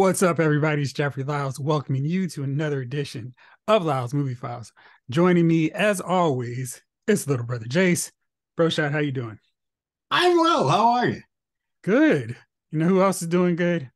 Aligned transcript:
What's 0.00 0.22
up, 0.22 0.40
everybody? 0.40 0.80
It's 0.80 0.94
Jeffrey 0.94 1.24
Lyles 1.24 1.60
welcoming 1.60 2.06
you 2.06 2.26
to 2.28 2.42
another 2.42 2.80
edition 2.80 3.34
of 3.68 3.84
Lyles 3.84 4.14
Movie 4.14 4.32
Files. 4.32 4.72
Joining 5.10 5.46
me, 5.46 5.70
as 5.72 6.00
always, 6.00 6.80
is 7.06 7.28
little 7.28 7.44
brother 7.44 7.66
Jace. 7.66 8.10
Bro 8.56 8.70
Shot, 8.70 8.92
how 8.92 9.00
you 9.00 9.12
doing? 9.12 9.38
I'm 10.10 10.38
well. 10.38 10.70
How 10.70 10.88
are 10.92 11.06
you? 11.06 11.22
Good. 11.82 12.34
You 12.70 12.78
know 12.78 12.86
who 12.86 13.02
else 13.02 13.20
is 13.20 13.28
doing 13.28 13.56
good? 13.56 13.90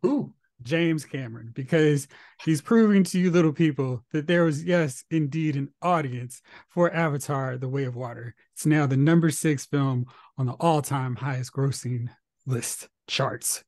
Who? 0.00 0.32
James 0.62 1.04
Cameron, 1.04 1.50
because 1.52 2.08
he's 2.42 2.62
proving 2.62 3.04
to 3.04 3.20
you 3.20 3.30
little 3.30 3.52
people 3.52 4.02
that 4.14 4.26
there 4.26 4.44
was, 4.44 4.64
yes, 4.64 5.04
indeed, 5.10 5.56
an 5.56 5.68
audience 5.82 6.40
for 6.70 6.90
Avatar: 6.90 7.58
The 7.58 7.68
Way 7.68 7.84
of 7.84 7.96
Water. 7.96 8.34
It's 8.54 8.64
now 8.64 8.86
the 8.86 8.96
number 8.96 9.28
six 9.28 9.66
film 9.66 10.06
on 10.38 10.46
the 10.46 10.52
all-time 10.52 11.16
highest 11.16 11.52
grossing 11.52 12.08
list 12.46 12.88
charts. 13.06 13.62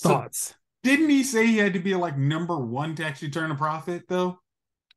So, 0.00 0.08
Thoughts? 0.08 0.54
didn't 0.82 1.10
he 1.10 1.22
say 1.22 1.46
he 1.46 1.58
had 1.58 1.74
to 1.74 1.78
be 1.78 1.94
like 1.94 2.16
number 2.16 2.58
one 2.58 2.94
to 2.94 3.04
actually 3.04 3.28
turn 3.30 3.50
a 3.50 3.54
profit 3.54 4.04
though? 4.08 4.38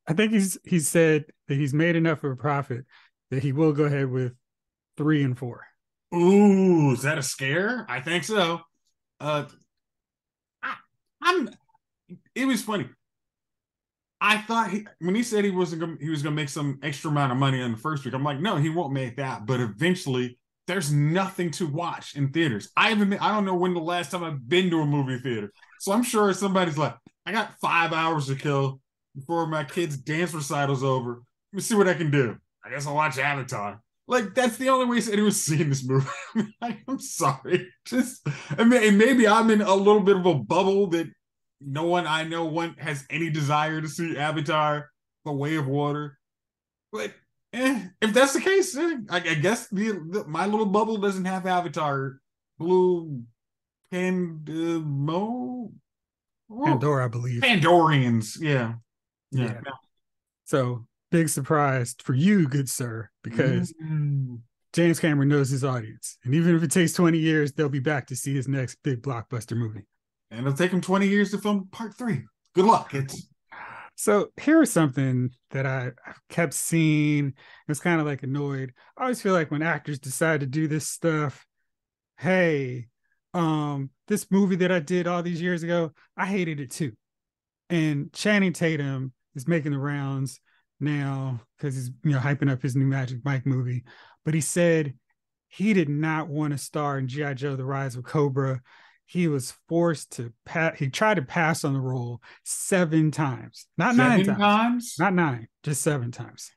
I 0.07 0.13
think 0.13 0.31
he's 0.31 0.57
he 0.63 0.79
said 0.79 1.25
that 1.49 1.55
he's 1.55 1.73
made 1.73 1.97
enough 1.97 2.23
of 2.23 2.31
a 2.31 2.35
profit 2.37 2.85
that 3.29 3.43
he 3.43 3.51
will 3.51 3.73
go 3.73 3.83
ahead 3.83 4.09
with 4.09 4.33
three 4.95 5.21
and 5.23 5.37
four. 5.37 5.65
Ooh, 6.15 6.93
is 6.93 7.01
that 7.01 7.17
a 7.17 7.23
scare? 7.23 7.85
I 7.89 7.99
think 7.99 8.23
so. 8.23 8.61
Uh 9.19 9.45
I, 10.61 10.75
I'm 11.21 11.49
it 12.33 12.45
was 12.45 12.63
funny. 12.63 12.87
I 14.21 14.37
thought 14.37 14.69
he, 14.69 14.87
when 14.99 15.15
he 15.15 15.23
said 15.23 15.43
he 15.43 15.51
wasn't 15.51 15.81
gonna 15.81 15.97
he 15.99 16.09
was 16.09 16.23
gonna 16.23 16.35
make 16.35 16.47
some 16.47 16.79
extra 16.81 17.11
amount 17.11 17.33
of 17.33 17.37
money 17.37 17.59
in 17.59 17.71
the 17.73 17.77
first 17.77 18.05
week, 18.05 18.13
I'm 18.13 18.23
like, 18.23 18.39
no, 18.39 18.55
he 18.55 18.69
won't 18.69 18.93
make 18.93 19.17
that. 19.17 19.45
But 19.45 19.59
eventually 19.59 20.39
there's 20.67 20.91
nothing 20.91 21.51
to 21.51 21.67
watch 21.67 22.15
in 22.15 22.31
theaters. 22.31 22.69
I 22.75 22.89
haven't 22.89 23.09
been, 23.09 23.19
I 23.19 23.33
don't 23.33 23.45
know 23.45 23.55
when 23.55 23.73
the 23.73 23.81
last 23.81 24.11
time 24.11 24.23
I've 24.23 24.47
been 24.47 24.69
to 24.69 24.81
a 24.81 24.85
movie 24.85 25.19
theater. 25.19 25.51
So 25.79 25.91
I'm 25.91 26.03
sure 26.03 26.33
somebody's 26.33 26.77
like, 26.77 26.95
I 27.25 27.31
got 27.31 27.59
five 27.61 27.93
hours 27.93 28.27
to 28.27 28.35
kill 28.35 28.79
before 29.15 29.47
my 29.47 29.63
kid's 29.63 29.97
dance 29.97 30.33
recital's 30.33 30.83
over. 30.83 31.21
Let 31.51 31.57
me 31.57 31.61
see 31.61 31.75
what 31.75 31.87
I 31.87 31.93
can 31.93 32.11
do. 32.11 32.37
I 32.65 32.69
guess 32.69 32.87
I'll 32.87 32.95
watch 32.95 33.17
Avatar. 33.17 33.81
Like 34.07 34.35
that's 34.35 34.57
the 34.57 34.69
only 34.69 34.85
way 34.85 35.01
anyone's 35.11 35.41
seeing 35.41 35.69
this 35.69 35.85
movie. 35.85 36.07
I'm 36.61 36.99
sorry. 36.99 37.69
Just 37.85 38.27
I 38.57 38.63
mean, 38.63 38.97
maybe 38.97 39.27
I'm 39.27 39.49
in 39.49 39.61
a 39.61 39.73
little 39.73 40.01
bit 40.01 40.17
of 40.17 40.25
a 40.25 40.35
bubble 40.35 40.87
that 40.87 41.09
no 41.61 41.85
one 41.85 42.07
I 42.07 42.23
know 42.23 42.45
one 42.45 42.75
has 42.77 43.05
any 43.09 43.29
desire 43.29 43.81
to 43.81 43.87
see 43.87 44.17
Avatar, 44.17 44.89
The 45.25 45.31
Way 45.31 45.55
of 45.55 45.67
Water. 45.67 46.17
But 46.91 47.13
eh, 47.53 47.87
if 48.01 48.13
that's 48.13 48.33
the 48.33 48.41
case, 48.41 48.75
eh, 48.75 48.97
I, 49.09 49.17
I, 49.17 49.33
guess 49.35 49.67
the, 49.67 49.91
the, 50.09 50.25
my 50.27 50.45
little 50.45 50.65
bubble 50.65 50.97
doesn't 50.97 51.25
have 51.25 51.45
Avatar. 51.45 52.19
Blue 52.57 53.23
Pandemo. 53.91 55.71
Pandora, 56.63 57.05
I 57.05 57.07
believe. 57.07 57.41
Pandorians, 57.41 58.37
yeah. 58.39 58.73
yeah. 59.31 59.45
yeah. 59.65 59.71
So 60.45 60.85
big 61.11 61.29
surprise 61.29 61.95
for 62.03 62.13
you, 62.13 62.47
good 62.47 62.69
sir, 62.69 63.09
because 63.23 63.73
mm. 63.73 64.39
James 64.73 64.99
Cameron 64.99 65.29
knows 65.29 65.49
his 65.49 65.63
audience. 65.63 66.17
And 66.23 66.35
even 66.35 66.55
if 66.55 66.63
it 66.63 66.71
takes 66.71 66.93
20 66.93 67.17
years, 67.17 67.53
they'll 67.53 67.69
be 67.69 67.79
back 67.79 68.07
to 68.07 68.15
see 68.15 68.33
his 68.33 68.47
next 68.47 68.77
big 68.83 69.01
blockbuster 69.01 69.57
movie. 69.57 69.85
And 70.31 70.41
it'll 70.41 70.57
take 70.57 70.71
him 70.71 70.81
20 70.81 71.07
years 71.07 71.31
to 71.31 71.37
film 71.37 71.67
part 71.71 71.95
three. 71.95 72.23
Good 72.55 72.65
luck. 72.65 72.93
It's 72.93 73.27
so 73.95 74.29
here's 74.37 74.71
something 74.71 75.31
that 75.51 75.65
I, 75.65 75.91
kept 76.29 76.53
seeing. 76.53 77.33
It's 77.67 77.79
kind 77.79 77.99
of 78.01 78.07
like 78.07 78.23
annoyed. 78.23 78.73
I 78.97 79.03
always 79.03 79.21
feel 79.21 79.33
like 79.33 79.51
when 79.51 79.61
actors 79.61 79.99
decide 79.99 80.39
to 80.39 80.45
do 80.45 80.67
this 80.67 80.87
stuff, 80.87 81.45
hey, 82.17 82.87
um, 83.33 83.89
this 84.07 84.29
movie 84.31 84.57
that 84.57 84.71
I 84.71 84.79
did 84.79 85.07
all 85.07 85.23
these 85.23 85.41
years 85.41 85.63
ago, 85.63 85.91
I 86.17 86.25
hated 86.25 86.59
it 86.59 86.71
too. 86.71 86.93
And 87.69 88.11
Channing 88.13 88.53
Tatum 88.53 89.13
is 89.35 89.47
making 89.47 89.71
the 89.71 89.79
rounds 89.79 90.39
now 90.79 91.39
because 91.57 91.75
he's 91.75 91.91
you 92.03 92.11
know 92.11 92.19
hyping 92.19 92.51
up 92.51 92.61
his 92.61 92.75
new 92.75 92.85
Magic 92.85 93.19
Mike 93.23 93.45
movie. 93.45 93.83
But 94.25 94.33
he 94.33 94.41
said 94.41 94.93
he 95.47 95.73
did 95.73 95.89
not 95.89 96.27
want 96.27 96.51
to 96.51 96.57
star 96.57 96.97
in 96.97 97.07
G.I. 97.07 97.33
Joe: 97.35 97.55
The 97.55 97.65
Rise 97.65 97.95
of 97.95 98.03
Cobra 98.03 98.61
he 99.05 99.27
was 99.27 99.53
forced 99.67 100.13
to 100.13 100.33
pass. 100.45 100.77
He 100.77 100.89
tried 100.89 101.15
to 101.15 101.21
pass 101.21 101.63
on 101.63 101.73
the 101.73 101.79
role 101.79 102.21
seven 102.43 103.11
times, 103.11 103.67
not 103.77 103.95
seven 103.95 104.17
nine 104.17 104.25
times. 104.25 104.39
times, 104.39 104.95
not 104.99 105.13
nine, 105.13 105.47
just 105.63 105.81
seven 105.81 106.11
times. 106.11 106.51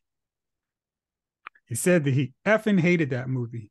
He 1.67 1.75
said 1.75 2.05
that 2.05 2.15
he 2.15 2.33
effing 2.47 2.81
hated 2.81 3.11
that 3.11 3.29
movie, 3.29 3.71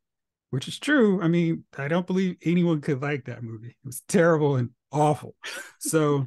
which 0.50 0.68
is 0.68 0.78
true. 0.78 1.20
I 1.22 1.28
mean, 1.28 1.64
I 1.76 1.88
don't 1.88 2.06
believe 2.06 2.36
anyone 2.44 2.80
could 2.80 3.00
like 3.00 3.24
that 3.24 3.42
movie. 3.42 3.68
It 3.68 3.86
was 3.86 4.02
terrible 4.08 4.56
and 4.56 4.70
awful. 4.92 5.34
so 5.80 6.26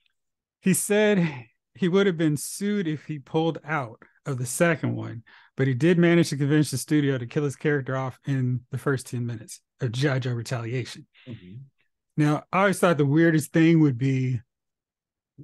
he 0.60 0.74
said 0.74 1.46
he 1.74 1.88
would 1.88 2.06
have 2.06 2.18
been 2.18 2.36
sued 2.36 2.88
if 2.88 3.04
he 3.04 3.18
pulled 3.18 3.58
out 3.64 4.02
of 4.24 4.38
the 4.38 4.46
second 4.46 4.96
one, 4.96 5.22
but 5.56 5.68
he 5.68 5.74
did 5.74 5.98
manage 5.98 6.30
to 6.30 6.36
convince 6.36 6.70
the 6.70 6.78
studio 6.78 7.16
to 7.16 7.26
kill 7.26 7.44
his 7.44 7.56
character 7.56 7.96
off 7.96 8.18
in 8.26 8.60
the 8.72 8.78
first 8.78 9.06
10 9.06 9.24
minutes 9.24 9.60
of. 9.80 9.92
Joe 9.92 10.32
Retaliation. 10.32 11.06
Mm-hmm. 11.28 11.54
Now, 12.16 12.44
I 12.52 12.60
always 12.60 12.78
thought 12.78 12.98
the 12.98 13.04
weirdest 13.04 13.52
thing 13.52 13.80
would 13.80 13.98
be 13.98 14.40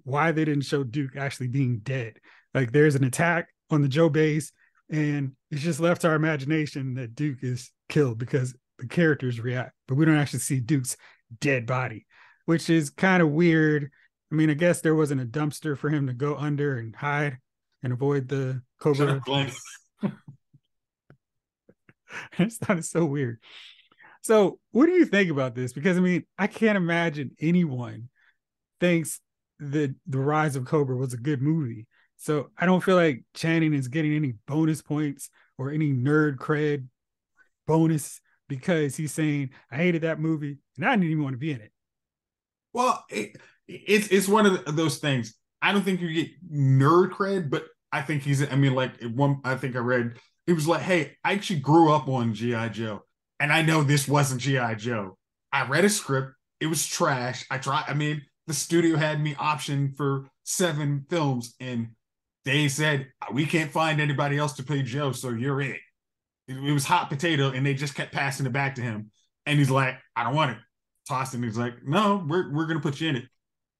why 0.05 0.33
they 0.33 0.45
didn't 0.45 0.65
show 0.65 0.85
Duke 0.85 1.17
actually 1.17 1.49
being 1.49 1.81
dead. 1.81 2.19
Like 2.55 2.73
there's 2.73 2.95
an 2.95 3.05
attack 3.05 3.49
on 3.71 3.83
the 3.83 3.89
Joe 3.89 4.09
base, 4.09 4.53
and 4.91 5.33
it's 5.51 5.63
just 5.63 5.81
left 5.81 6.03
to 6.03 6.09
our 6.09 6.15
imagination 6.15 6.95
that 6.95 7.15
Duke 7.15 7.43
is 7.43 7.71
killed 7.89 8.19
because 8.19 8.55
the 8.79 8.87
characters 8.87 9.41
react, 9.41 9.73
but 9.87 9.97
we 9.97 10.05
don't 10.05 10.17
actually 10.17 10.41
see 10.41 10.61
Duke's 10.61 10.97
dead 11.41 11.67
body, 11.67 12.07
which 12.47 12.71
is 12.71 12.91
kind 12.91 13.23
of 13.23 13.31
weird. 13.31 13.91
I 14.31 14.35
mean, 14.35 14.51
I 14.51 14.55
guess 14.55 14.81
there 14.81 14.95
wasn't 14.95 15.21
a 15.21 15.27
dumpster 15.27 15.77
for 15.77 15.91
him 15.91 16.07
to 16.07 16.15
go 16.15 16.37
under 16.37 16.79
and 16.79 16.97
hide 16.97 17.39
and 17.83 17.93
avoid 17.93 18.29
the 18.29 18.63
cobra. 18.81 19.21
I 22.39 22.45
just 22.45 22.61
thought 22.61 22.79
it's 22.79 22.91
so 22.91 23.05
weird. 23.05 23.39
So, 24.23 24.61
what 24.71 24.87
do 24.87 24.93
you 24.93 25.05
think 25.05 25.31
about 25.31 25.55
this? 25.55 25.73
Because 25.73 25.97
I 25.97 26.01
mean, 26.01 26.25
I 26.39 26.47
can't 26.47 26.77
imagine 26.77 27.33
anyone 27.41 28.09
thinks 28.81 29.21
that 29.59 29.95
The 30.07 30.19
Rise 30.19 30.57
of 30.57 30.65
Cobra 30.65 30.97
was 30.97 31.13
a 31.13 31.19
good 31.19 31.43
movie. 31.43 31.87
So, 32.17 32.51
I 32.57 32.67
don't 32.67 32.83
feel 32.83 32.97
like 32.97 33.25
Channing 33.35 33.75
is 33.75 33.89
getting 33.89 34.15
any 34.15 34.35
bonus 34.47 34.81
points 34.81 35.29
or 35.59 35.71
any 35.71 35.93
nerd 35.93 36.37
cred 36.37 36.87
bonus 37.67 38.21
because 38.49 38.97
he's 38.97 39.13
saying, 39.13 39.51
I 39.71 39.77
hated 39.77 40.03
that 40.03 40.21
movie 40.21 40.59
and 40.77 40.87
I 40.87 40.93
didn't 40.93 41.11
even 41.11 41.25
want 41.25 41.35
to 41.35 41.39
be 41.39 41.53
in 41.53 41.61
it. 41.61 41.73
Well, 42.73 43.05
it, 43.09 43.37
it's 43.67 44.09
it's 44.09 44.29
one 44.29 44.47
of 44.47 44.77
those 44.77 44.99
things. 44.99 45.35
I 45.61 45.73
don't 45.73 45.83
think 45.83 46.01
you 46.01 46.13
get 46.13 46.31
nerd 46.51 47.11
cred, 47.11 47.51
but 47.51 47.67
I 47.91 48.03
think 48.03 48.23
he's. 48.23 48.43
I 48.51 48.55
mean, 48.55 48.75
like 48.75 49.03
one. 49.03 49.41
I 49.45 49.57
think 49.57 49.75
I 49.75 49.81
read 49.81 50.17
it 50.47 50.53
was 50.53 50.67
like, 50.67 50.83
hey, 50.83 51.17
I 51.25 51.33
actually 51.33 51.61
grew 51.61 51.93
up 51.93 52.09
on 52.09 52.35
GI 52.35 52.71
Joe 52.71 53.03
and 53.43 53.53
I 53.53 53.61
know 53.61 53.83
this 53.83 54.07
wasn't 54.07 54.41
G.I. 54.41 54.77
Joe. 54.77 55.19
I 55.53 55.67
read 55.67 55.85
a 55.85 55.89
script, 55.89 56.35
it 56.61 56.67
was 56.69 56.87
trash. 56.87 57.45
I 57.51 57.59
tried, 57.59 57.85
I 57.89 57.93
mean, 57.93 58.23
the 58.47 58.55
studio 58.55 58.97
had 58.97 59.21
me 59.21 59.35
option 59.37 59.95
for 59.97 60.29
seven 60.45 61.05
films, 61.11 61.57
and 61.59 61.89
they 62.45 62.69
said, 62.69 63.09
We 63.33 63.45
can't 63.45 63.73
find 63.73 64.01
anybody 64.01 64.39
else 64.39 64.53
to 64.55 64.63
play 64.63 64.83
Joe, 64.83 65.11
so 65.11 65.31
you're 65.31 65.61
it. 65.61 65.81
It, 66.47 66.57
it 66.57 66.73
was 66.73 66.85
hot 66.85 67.11
potato, 67.11 67.51
and 67.51 67.67
they 67.67 67.75
just 67.75 67.97
kept 67.97 68.13
passing 68.13 68.47
it 68.47 68.53
back 68.53 68.77
to 68.77 68.81
him. 68.81 69.11
And 69.45 69.59
he's 69.59 69.71
like, 69.71 69.97
I 70.15 70.23
don't 70.23 70.37
want 70.37 70.53
it. 70.53 70.59
Tossed 71.09 71.35
it. 71.35 71.43
He's 71.43 71.59
like, 71.59 71.85
No, 71.85 72.25
we're, 72.25 72.53
we're 72.53 72.67
going 72.67 72.79
to 72.79 72.83
put 72.83 73.01
you 73.01 73.09
in 73.09 73.17
it. 73.17 73.25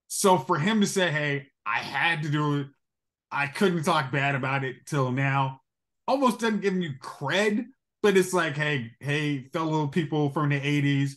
So 0.09 0.37
for 0.37 0.59
him 0.59 0.81
to 0.81 0.87
say, 0.87 1.09
Hey, 1.09 1.47
I 1.65 1.77
had 1.77 2.21
to 2.23 2.29
do 2.29 2.59
it, 2.59 2.67
I 3.31 3.47
couldn't 3.47 3.83
talk 3.83 4.11
bad 4.11 4.35
about 4.35 4.65
it 4.65 4.85
till 4.85 5.13
now, 5.13 5.61
almost 6.05 6.41
doesn't 6.41 6.59
give 6.59 6.75
you 6.75 6.95
credit 6.99 7.65
but 8.03 8.17
it's 8.17 8.33
like, 8.33 8.55
hey, 8.55 8.91
hey, 8.99 9.45
fellow 9.53 9.87
people 9.87 10.29
from 10.29 10.49
the 10.49 10.59
80s, 10.59 11.13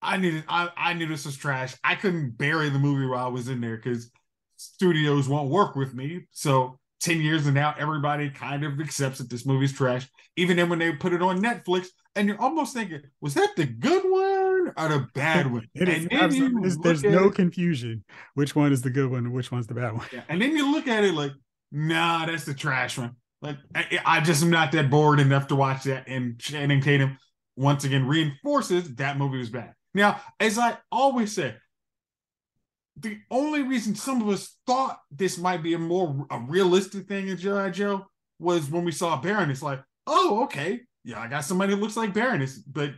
I 0.00 0.16
needed 0.16 0.44
I, 0.48 0.70
I 0.76 0.94
knew 0.94 1.08
this 1.08 1.26
was 1.26 1.36
trash. 1.36 1.74
I 1.82 1.96
couldn't 1.96 2.38
bury 2.38 2.70
the 2.70 2.78
movie 2.78 3.06
while 3.06 3.26
I 3.26 3.28
was 3.28 3.48
in 3.48 3.60
there 3.60 3.76
because 3.76 4.10
studios 4.56 5.28
won't 5.28 5.50
work 5.50 5.74
with 5.74 5.94
me. 5.94 6.26
So 6.30 6.78
10 7.00 7.20
years 7.20 7.46
and 7.46 7.54
now 7.54 7.74
everybody 7.76 8.30
kind 8.30 8.64
of 8.64 8.80
accepts 8.80 9.18
that 9.18 9.28
this 9.28 9.44
movie's 9.44 9.72
trash. 9.72 10.08
Even 10.36 10.56
then 10.56 10.68
when 10.68 10.78
they 10.78 10.92
put 10.92 11.12
it 11.12 11.22
on 11.22 11.42
Netflix, 11.42 11.88
and 12.14 12.28
you're 12.28 12.40
almost 12.40 12.72
thinking, 12.72 13.02
was 13.20 13.34
that 13.34 13.50
the 13.56 13.66
good 13.66 14.02
one 14.04 14.72
or 14.76 14.88
the 14.88 15.08
bad 15.14 15.52
one? 15.52 15.68
It 15.74 15.88
is 15.88 16.06
there's, 16.08 16.78
there's 16.78 17.02
no 17.02 17.26
it, 17.26 17.34
confusion 17.34 18.04
which 18.34 18.54
one 18.54 18.72
is 18.72 18.80
the 18.80 18.90
good 18.90 19.10
one 19.10 19.26
and 19.26 19.32
which 19.32 19.50
one's 19.50 19.66
the 19.66 19.74
bad 19.74 19.92
one. 19.92 20.06
Yeah. 20.12 20.22
And 20.28 20.40
then 20.40 20.56
you 20.56 20.70
look 20.70 20.86
at 20.86 21.02
it 21.02 21.14
like, 21.14 21.32
nah, 21.72 22.26
that's 22.26 22.44
the 22.44 22.54
trash 22.54 22.96
one. 22.96 23.16
Like 23.42 23.56
I, 23.74 23.98
I 24.04 24.20
just 24.20 24.42
am 24.42 24.50
not 24.50 24.72
that 24.72 24.90
bored 24.90 25.20
enough 25.20 25.48
to 25.48 25.56
watch 25.56 25.84
that. 25.84 26.08
And 26.08 26.38
Channing 26.38 26.80
Tatum 26.80 27.18
once 27.56 27.84
again 27.84 28.06
reinforces 28.06 28.94
that 28.96 29.18
movie 29.18 29.38
was 29.38 29.50
bad. 29.50 29.74
Now, 29.94 30.20
as 30.40 30.58
I 30.58 30.78
always 30.90 31.32
say, 31.32 31.54
the 32.98 33.18
only 33.30 33.62
reason 33.62 33.94
some 33.94 34.22
of 34.22 34.28
us 34.28 34.56
thought 34.66 34.98
this 35.10 35.38
might 35.38 35.62
be 35.62 35.74
a 35.74 35.78
more 35.78 36.26
a 36.30 36.38
realistic 36.38 37.06
thing 37.06 37.28
in 37.28 37.36
G.I. 37.36 37.70
Joe 37.70 38.06
was 38.38 38.70
when 38.70 38.84
we 38.84 38.92
saw 38.92 39.20
Baron. 39.20 39.50
It's 39.50 39.62
like, 39.62 39.82
oh, 40.06 40.44
okay, 40.44 40.80
yeah, 41.04 41.20
I 41.20 41.28
got 41.28 41.44
somebody 41.44 41.74
who 41.74 41.80
looks 41.80 41.96
like 41.96 42.14
Baroness. 42.14 42.58
But 42.58 42.92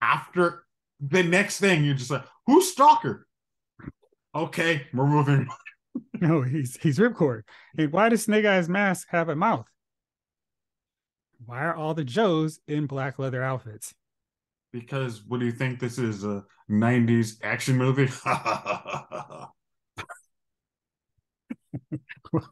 after 0.00 0.64
the 1.00 1.22
next 1.22 1.60
thing, 1.60 1.84
you're 1.84 1.94
just 1.94 2.10
like, 2.10 2.24
who's 2.46 2.70
Stalker? 2.70 3.26
Okay, 4.34 4.86
we're 4.92 5.06
moving. 5.06 5.48
no, 6.20 6.42
he's 6.42 6.76
he's 6.76 6.98
Ripcord. 6.98 7.42
And 7.78 7.92
why 7.92 8.08
does 8.08 8.24
Snake 8.24 8.46
Eyes 8.46 8.68
mask 8.68 9.08
have 9.10 9.28
a 9.28 9.36
mouth? 9.36 9.66
Why 11.46 11.60
are 11.60 11.74
all 11.74 11.94
the 11.94 12.04
Joes 12.04 12.60
in 12.66 12.86
black 12.86 13.18
leather 13.18 13.42
outfits? 13.42 13.94
Because 14.72 15.22
what 15.26 15.40
do 15.40 15.46
you 15.46 15.52
think 15.52 15.78
this 15.78 15.98
is 15.98 16.24
a 16.24 16.44
90s 16.70 17.36
action 17.42 17.76
movie? 17.76 18.10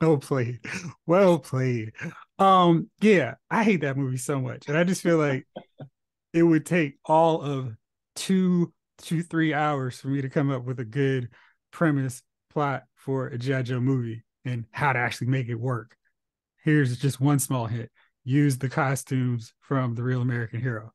well 0.01 0.19
played. 0.19 0.61
Well 1.07 1.39
played. 1.39 1.93
Um, 2.39 2.91
yeah, 3.01 3.35
I 3.51 3.65
hate 3.65 3.83
that 3.83 3.97
movie 3.97 4.17
so 4.17 4.41
much. 4.41 4.69
And 4.69 4.77
I 4.77 4.85
just 4.85 5.03
feel 5.03 5.19
like 5.19 5.47
it 6.33 6.43
would 6.43 6.67
take 6.67 6.97
all 7.05 7.43
of 7.43 7.77
two 8.15 8.73
to 8.99 9.23
three 9.23 9.55
hours 9.55 9.99
for 9.99 10.09
me 10.09 10.23
to 10.23 10.29
come 10.29 10.51
up 10.51 10.65
with 10.65 10.81
a 10.81 10.85
good 10.85 11.29
premise 11.71 12.23
plot 12.51 12.85
for 12.95 13.27
a 13.27 13.39
G.I. 13.39 13.63
Joe 13.63 13.81
movie 13.81 14.23
and 14.45 14.65
how 14.71 14.93
to 14.93 14.99
actually 14.99 15.29
make 15.29 15.49
it 15.49 15.57
work. 15.57 15.97
Here's 16.63 16.97
just 16.97 17.21
one 17.21 17.39
small 17.39 17.67
hint. 17.67 17.91
Use 18.25 18.59
the 18.59 18.69
costumes 18.69 19.53
from 19.61 19.95
the 19.95 20.03
real 20.03 20.21
American 20.23 20.61
hero. 20.61 20.93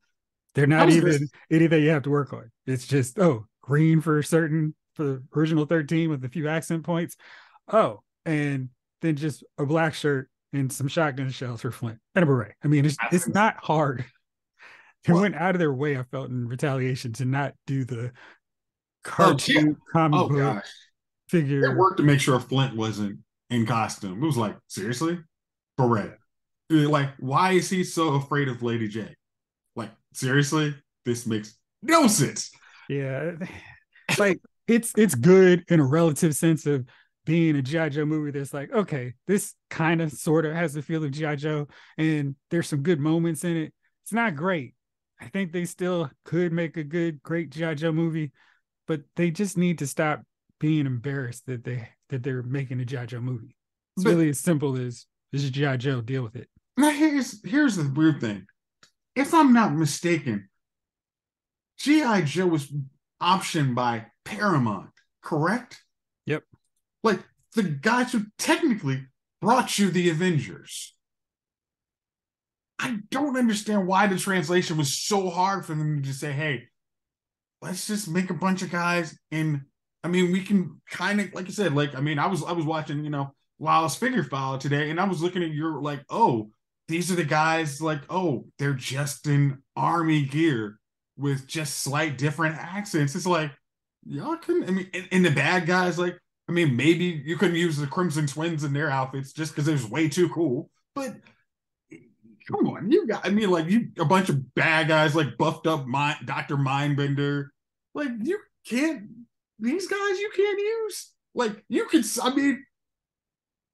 They're 0.54 0.66
not 0.66 0.90
even 0.90 1.12
just... 1.12 1.34
anything 1.50 1.82
you 1.82 1.90
have 1.90 2.02
to 2.04 2.10
work 2.10 2.32
on. 2.32 2.50
It's 2.66 2.86
just, 2.86 3.18
oh, 3.18 3.46
green 3.62 4.00
for 4.00 4.22
certain 4.22 4.74
for 4.94 5.04
the 5.04 5.22
original 5.36 5.66
13 5.66 6.10
with 6.10 6.24
a 6.24 6.28
few 6.28 6.48
accent 6.48 6.84
points. 6.84 7.16
Oh, 7.72 8.00
and 8.24 8.70
then 9.00 9.16
just 9.16 9.44
a 9.58 9.66
black 9.66 9.94
shirt 9.94 10.28
and 10.52 10.72
some 10.72 10.88
shotgun 10.88 11.30
shells 11.30 11.62
for 11.62 11.70
Flint 11.70 11.98
and 12.14 12.22
a 12.22 12.26
beret. 12.26 12.54
I 12.64 12.68
mean, 12.68 12.84
it's 12.84 12.96
it's 13.12 13.28
not 13.28 13.56
hard. 13.62 14.04
They 15.04 15.12
well, 15.12 15.22
went 15.22 15.36
out 15.36 15.54
of 15.54 15.60
their 15.60 15.72
way, 15.72 15.96
I 15.96 16.02
felt, 16.02 16.28
in 16.28 16.48
retaliation 16.48 17.12
to 17.14 17.24
not 17.24 17.54
do 17.66 17.84
the 17.84 18.06
oh, 18.06 18.10
cartoon 19.04 19.76
oh, 19.78 19.84
comic 19.92 20.20
oh, 20.20 20.28
book 20.28 20.38
gosh. 20.38 20.66
figure. 21.28 21.64
It 21.64 21.76
worked 21.76 21.98
to 21.98 22.02
make 22.02 22.20
sure 22.20 22.40
Flint 22.40 22.74
wasn't 22.74 23.20
in 23.48 23.64
costume. 23.64 24.22
It 24.22 24.26
was 24.26 24.36
like, 24.36 24.56
seriously? 24.66 25.20
Beret. 25.76 26.18
Like, 26.70 27.10
why 27.18 27.52
is 27.52 27.70
he 27.70 27.84
so 27.84 28.14
afraid 28.14 28.48
of 28.48 28.62
Lady 28.62 28.88
Jaye? 28.88 29.14
Like, 29.74 29.90
seriously? 30.12 30.74
This 31.04 31.26
makes 31.26 31.56
no 31.82 32.06
sense. 32.06 32.50
Yeah. 32.88 33.32
Like 34.18 34.40
it's 34.66 34.94
it's 34.96 35.14
good 35.14 35.64
in 35.68 35.80
a 35.80 35.84
relative 35.84 36.34
sense 36.34 36.64
of 36.64 36.86
being 37.26 37.56
a 37.56 37.62
G.I. 37.62 37.90
Joe 37.90 38.06
movie 38.06 38.30
that's 38.30 38.54
like, 38.54 38.72
okay, 38.72 39.12
this 39.26 39.54
kind 39.68 40.00
of 40.00 40.10
sort 40.10 40.46
of 40.46 40.54
has 40.54 40.72
the 40.72 40.80
feel 40.80 41.04
of 41.04 41.10
G.I. 41.10 41.36
Joe, 41.36 41.68
and 41.98 42.34
there's 42.50 42.68
some 42.68 42.82
good 42.82 42.98
moments 42.98 43.44
in 43.44 43.54
it. 43.54 43.74
It's 44.02 44.14
not 44.14 44.34
great. 44.34 44.74
I 45.20 45.28
think 45.28 45.52
they 45.52 45.66
still 45.66 46.10
could 46.24 46.54
make 46.54 46.78
a 46.78 46.84
good, 46.84 47.22
great 47.22 47.50
G.I. 47.50 47.74
Joe 47.74 47.92
movie, 47.92 48.32
but 48.86 49.02
they 49.14 49.30
just 49.30 49.58
need 49.58 49.80
to 49.80 49.86
stop 49.86 50.22
being 50.58 50.86
embarrassed 50.86 51.44
that 51.46 51.64
they 51.64 51.86
that 52.08 52.22
they're 52.22 52.42
making 52.42 52.80
a 52.80 52.86
G.I. 52.86 53.04
Joe 53.04 53.20
movie. 53.20 53.54
It's 53.98 54.04
but, 54.04 54.10
really 54.10 54.30
as 54.30 54.40
simple 54.40 54.76
as 54.78 55.04
this 55.32 55.44
is 55.44 55.50
G.I. 55.50 55.76
Joe, 55.76 56.00
deal 56.00 56.22
with 56.22 56.36
it. 56.36 56.48
Now 56.78 56.90
here's 56.90 57.44
here's 57.44 57.74
the 57.74 57.90
weird 57.90 58.20
thing. 58.20 58.46
If 59.16 59.34
I'm 59.34 59.52
not 59.52 59.74
mistaken, 59.74 60.48
G.I. 61.80 62.22
Joe 62.22 62.46
was 62.46 62.72
optioned 63.20 63.74
by 63.74 64.06
Paramount, 64.24 64.90
correct? 65.20 65.82
Yep. 66.26 66.44
Like 67.02 67.18
the 67.56 67.64
guys 67.64 68.12
who 68.12 68.26
technically 68.38 69.06
brought 69.42 69.76
you 69.76 69.90
the 69.90 70.08
Avengers. 70.08 70.94
I 72.78 72.98
don't 73.10 73.36
understand 73.36 73.88
why 73.88 74.06
the 74.06 74.16
translation 74.16 74.76
was 74.76 74.96
so 74.96 75.30
hard 75.30 75.66
for 75.66 75.74
them 75.74 75.96
to 75.96 76.02
just 76.06 76.20
say, 76.20 76.30
hey, 76.30 76.68
let's 77.60 77.88
just 77.88 78.08
make 78.08 78.30
a 78.30 78.34
bunch 78.34 78.62
of 78.62 78.70
guys 78.70 79.18
and 79.32 79.62
I 80.04 80.08
mean 80.08 80.30
we 80.30 80.44
can 80.44 80.80
kind 80.88 81.20
of 81.20 81.34
like 81.34 81.48
I 81.48 81.50
said, 81.50 81.74
like 81.74 81.96
I 81.96 82.00
mean, 82.00 82.20
I 82.20 82.28
was 82.28 82.44
I 82.44 82.52
was 82.52 82.64
watching, 82.64 83.02
you 83.02 83.10
know, 83.10 83.34
Lyles 83.58 83.96
Figure 83.96 84.22
File 84.22 84.58
today, 84.58 84.90
and 84.90 85.00
I 85.00 85.04
was 85.08 85.20
looking 85.20 85.42
at 85.42 85.50
your 85.50 85.82
like, 85.82 86.04
oh, 86.08 86.50
these 86.88 87.12
are 87.12 87.16
the 87.16 87.24
guys 87.24 87.80
like, 87.80 88.00
oh, 88.08 88.46
they're 88.58 88.72
just 88.72 89.26
in 89.26 89.58
army 89.76 90.24
gear 90.24 90.78
with 91.16 91.46
just 91.46 91.80
slight 91.80 92.18
different 92.18 92.56
accents. 92.56 93.14
It's 93.14 93.26
like, 93.26 93.52
y'all 94.06 94.36
couldn't 94.36 94.68
I 94.68 94.72
mean 94.72 94.90
and, 94.94 95.08
and 95.12 95.24
the 95.24 95.30
bad 95.30 95.66
guys, 95.66 95.98
like, 95.98 96.18
I 96.48 96.52
mean, 96.52 96.76
maybe 96.76 97.22
you 97.24 97.36
couldn't 97.36 97.56
use 97.56 97.76
the 97.76 97.86
Crimson 97.86 98.26
Twins 98.26 98.64
in 98.64 98.72
their 98.72 98.90
outfits 98.90 99.32
just 99.32 99.54
because 99.54 99.68
it 99.68 99.72
was 99.72 99.86
way 99.86 100.08
too 100.08 100.30
cool. 100.30 100.70
But 100.94 101.16
come 102.50 102.66
on, 102.68 102.90
you 102.90 103.06
got 103.06 103.26
I 103.26 103.30
mean, 103.30 103.50
like 103.50 103.68
you 103.68 103.90
a 103.98 104.04
bunch 104.06 104.30
of 104.30 104.54
bad 104.54 104.88
guys 104.88 105.14
like 105.14 105.36
buffed 105.36 105.66
up 105.66 105.86
mind, 105.86 106.26
Dr. 106.26 106.56
Mindbender. 106.56 107.48
Like 107.94 108.10
you 108.22 108.38
can't 108.66 109.08
these 109.58 109.86
guys 109.86 110.18
you 110.18 110.30
can't 110.34 110.58
use. 110.58 111.12
Like 111.34 111.62
you 111.68 111.86
could 111.86 112.04
I 112.22 112.34
mean, 112.34 112.64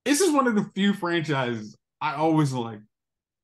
this 0.05 0.20
is 0.20 0.32
one 0.32 0.49
of 0.49 0.56
the 0.56 0.69
few 0.75 0.94
franchises 0.94 1.76
I 2.00 2.14
always 2.14 2.52
like. 2.52 2.81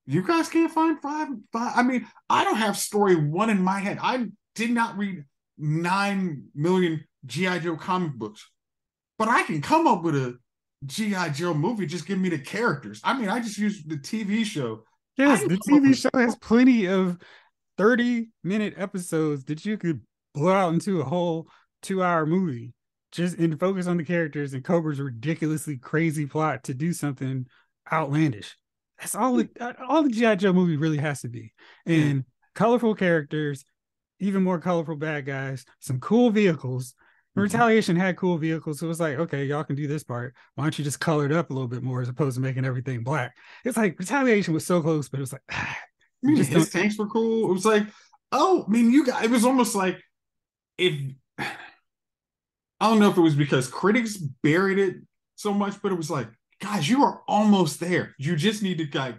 You 0.05 0.23
guys 0.23 0.49
can't 0.49 0.71
find 0.71 0.99
five, 1.01 1.29
five. 1.53 1.73
I 1.75 1.83
mean, 1.83 2.07
I 2.29 2.43
don't 2.43 2.57
have 2.57 2.77
story 2.77 3.15
one 3.15 3.49
in 3.49 3.61
my 3.61 3.79
head. 3.79 3.99
I 4.01 4.27
did 4.55 4.71
not 4.71 4.97
read 4.97 5.23
nine 5.57 6.45
million 6.55 7.05
G.I. 7.25 7.59
Joe 7.59 7.75
comic 7.75 8.13
books 8.13 8.49
but 9.21 9.29
I 9.29 9.43
can 9.43 9.61
come 9.61 9.85
up 9.85 10.01
with 10.01 10.15
a 10.15 10.39
G.I. 10.87 11.29
Joe 11.29 11.53
movie. 11.53 11.85
Just 11.85 12.07
give 12.07 12.17
me 12.17 12.29
the 12.29 12.39
characters. 12.39 12.99
I 13.03 13.15
mean, 13.15 13.29
I 13.29 13.39
just 13.39 13.55
use 13.55 13.83
the 13.83 13.97
TV 13.97 14.43
show. 14.43 14.81
Yes, 15.15 15.41
the 15.41 15.59
TV 15.69 15.95
show 15.95 16.09
has 16.15 16.35
plenty 16.37 16.87
of 16.87 17.19
30 17.77 18.29
minute 18.43 18.73
episodes 18.77 19.43
that 19.43 19.63
you 19.63 19.77
could 19.77 20.01
blow 20.33 20.51
out 20.51 20.73
into 20.73 21.01
a 21.01 21.03
whole 21.03 21.47
two 21.83 22.01
hour 22.01 22.25
movie 22.25 22.73
just 23.11 23.37
and 23.37 23.59
focus 23.59 23.85
on 23.85 23.97
the 23.97 24.03
characters 24.03 24.55
and 24.55 24.63
Cobra's 24.63 24.99
ridiculously 24.99 25.77
crazy 25.77 26.25
plot 26.25 26.63
to 26.63 26.73
do 26.73 26.91
something 26.91 27.45
outlandish. 27.93 28.57
That's 29.01 29.15
all 29.15 29.35
the 29.35 29.49
all 29.89 30.03
the 30.03 30.09
G.I. 30.09 30.35
Joe 30.35 30.53
movie 30.53 30.77
really 30.77 30.99
has 30.99 31.21
to 31.21 31.27
be. 31.27 31.51
And 31.85 32.23
colorful 32.55 32.95
characters, 32.95 33.65
even 34.19 34.43
more 34.43 34.59
colorful 34.59 34.95
bad 34.95 35.25
guys, 35.25 35.65
some 35.79 35.99
cool 35.99 36.29
vehicles, 36.29 36.95
Mm-hmm. 37.31 37.43
Retaliation 37.43 37.95
had 37.95 38.17
cool 38.17 38.37
vehicles, 38.37 38.79
so 38.79 38.85
it 38.85 38.89
was 38.89 38.99
like, 38.99 39.17
okay, 39.17 39.45
y'all 39.45 39.63
can 39.63 39.77
do 39.77 39.87
this 39.87 40.03
part. 40.03 40.35
Why 40.55 40.65
don't 40.65 40.77
you 40.77 40.83
just 40.83 40.99
color 40.99 41.25
it 41.25 41.31
up 41.31 41.49
a 41.49 41.53
little 41.53 41.69
bit 41.69 41.81
more 41.81 42.01
as 42.01 42.09
opposed 42.09 42.35
to 42.35 42.41
making 42.41 42.65
everything 42.65 43.03
black? 43.03 43.37
It's 43.63 43.77
like 43.77 43.97
Retaliation 43.97 44.53
was 44.53 44.65
so 44.65 44.81
close, 44.81 45.07
but 45.07 45.19
it 45.19 45.21
was 45.21 45.31
like, 45.31 45.43
ah, 45.49 45.77
I 45.77 46.27
mean, 46.27 46.35
his 46.35 46.49
don't... 46.49 46.69
tanks 46.69 46.97
were 46.97 47.07
cool. 47.07 47.49
It 47.49 47.53
was 47.53 47.65
like, 47.65 47.87
oh, 48.33 48.65
I 48.67 48.69
mean, 48.69 48.91
you 48.91 49.05
got. 49.05 49.23
It 49.23 49.31
was 49.31 49.45
almost 49.45 49.75
like 49.75 50.01
if 50.77 50.93
I 51.37 52.89
don't 52.89 52.99
know 52.99 53.09
if 53.09 53.17
it 53.17 53.21
was 53.21 53.35
because 53.35 53.69
critics 53.69 54.17
buried 54.17 54.77
it 54.77 54.95
so 55.35 55.53
much, 55.53 55.81
but 55.81 55.93
it 55.93 55.95
was 55.95 56.09
like, 56.09 56.27
guys, 56.61 56.87
you 56.87 57.03
are 57.03 57.21
almost 57.27 57.79
there. 57.79 58.15
You 58.17 58.35
just 58.35 58.63
need 58.63 58.77
to 58.77 58.97
like 58.97 59.15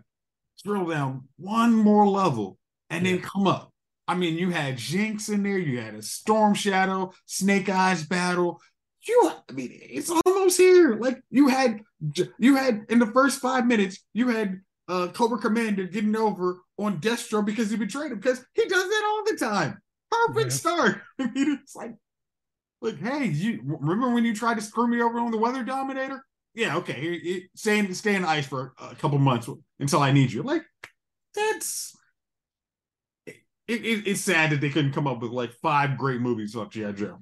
drill 0.65 0.87
down 0.87 1.29
one 1.37 1.75
more 1.75 2.09
level 2.09 2.59
and 2.89 3.05
yeah. 3.05 3.13
then 3.13 3.23
come 3.23 3.47
up. 3.47 3.71
I 4.09 4.15
mean, 4.15 4.39
you 4.39 4.51
had 4.51 4.79
Jinx 4.79 5.29
in 5.29 5.43
there, 5.43 5.59
you 5.59 5.81
had 5.81 5.95
a 5.95 6.03
Storm 6.03 6.55
Shadow, 6.55 7.13
Snake 7.27 7.69
Eyes 7.69 8.05
battle. 8.05 8.61
You, 9.07 9.33
I 9.49 9.53
mean, 9.53 9.71
it's 9.73 10.13
almost 10.27 10.59
here. 10.59 10.97
Like 10.97 11.21
you 11.31 11.49
had, 11.49 11.81
you 12.39 12.57
had 12.57 12.87
in 12.89 12.99
the 12.99 13.07
first 13.07 13.41
five 13.41 13.67
minutes, 13.67 13.99
you 14.13 14.29
had 14.29 14.61
uh 14.89 15.09
Cobra 15.09 15.39
Commander 15.39 15.85
getting 15.85 16.17
over 16.17 16.61
on 16.79 17.01
Destro 17.01 17.45
because 17.45 17.71
he 17.71 17.77
betrayed 17.77 18.13
him 18.13 18.19
because 18.19 18.45
he 18.55 18.63
does 18.63 18.89
that 18.89 19.05
all 19.07 19.25
the 19.25 19.37
time. 19.39 19.81
Perfect 20.11 20.51
yeah. 20.51 20.57
start. 20.57 21.01
I 21.19 21.31
mean, 21.31 21.59
it's 21.63 21.75
like, 21.75 21.95
like, 22.81 22.99
hey, 22.99 23.27
you 23.27 23.61
remember 23.65 24.11
when 24.13 24.25
you 24.25 24.35
tried 24.35 24.55
to 24.55 24.61
screw 24.61 24.89
me 24.89 25.01
over 25.01 25.19
on 25.21 25.31
the 25.31 25.39
Weather 25.39 25.63
Dominator? 25.63 26.25
Yeah, 26.54 26.76
okay. 26.78 27.49
Stay 27.54 27.78
in, 27.78 27.94
stay 27.94 28.14
in 28.14 28.25
ice 28.25 28.47
for 28.47 28.75
a 28.78 28.94
couple 28.94 29.18
months 29.18 29.49
until 29.80 30.00
I 30.00 30.12
need 30.12 30.32
you. 30.32 30.42
Like, 30.42 30.62
that's 31.35 31.97
it, 33.26 33.37
it, 33.68 34.06
it's 34.06 34.21
sad 34.21 34.50
that 34.50 34.61
they 34.61 34.71
couldn't 34.71 34.92
come 34.92 35.06
up 35.06 35.21
with 35.21 35.30
like 35.30 35.52
five 35.62 35.97
great 35.97 36.21
movies 36.21 36.54
off 36.56 36.71
GI 36.71 36.92
Joe. 36.92 37.18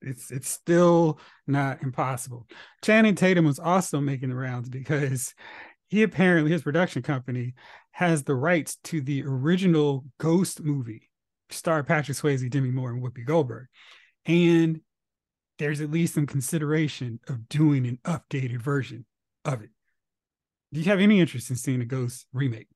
It's 0.00 0.30
it's 0.30 0.48
still 0.48 1.18
not 1.46 1.82
impossible. 1.82 2.46
Channing 2.82 3.14
Tatum 3.14 3.44
was 3.44 3.58
also 3.58 4.00
making 4.00 4.28
the 4.28 4.36
rounds 4.36 4.68
because 4.68 5.34
he 5.88 6.02
apparently 6.02 6.52
his 6.52 6.62
production 6.62 7.02
company 7.02 7.54
has 7.92 8.22
the 8.22 8.34
rights 8.34 8.76
to 8.84 9.00
the 9.00 9.24
original 9.24 10.04
Ghost 10.18 10.62
movie, 10.62 11.10
star 11.50 11.82
Patrick 11.82 12.16
Swayze, 12.16 12.48
Demi 12.48 12.70
Moore, 12.70 12.90
and 12.90 13.02
Whoopi 13.02 13.24
Goldberg, 13.26 13.66
and 14.26 14.80
there's 15.58 15.80
at 15.80 15.90
least 15.90 16.14
some 16.14 16.26
consideration 16.26 17.20
of 17.28 17.48
doing 17.48 17.86
an 17.86 17.98
updated 18.04 18.60
version 18.60 19.06
of 19.44 19.62
it. 19.62 19.70
Do 20.72 20.80
you 20.80 20.86
have 20.86 21.00
any 21.00 21.20
interest 21.20 21.50
in 21.50 21.56
seeing 21.56 21.80
a 21.80 21.86
Ghost 21.86 22.26
remake? 22.32 22.68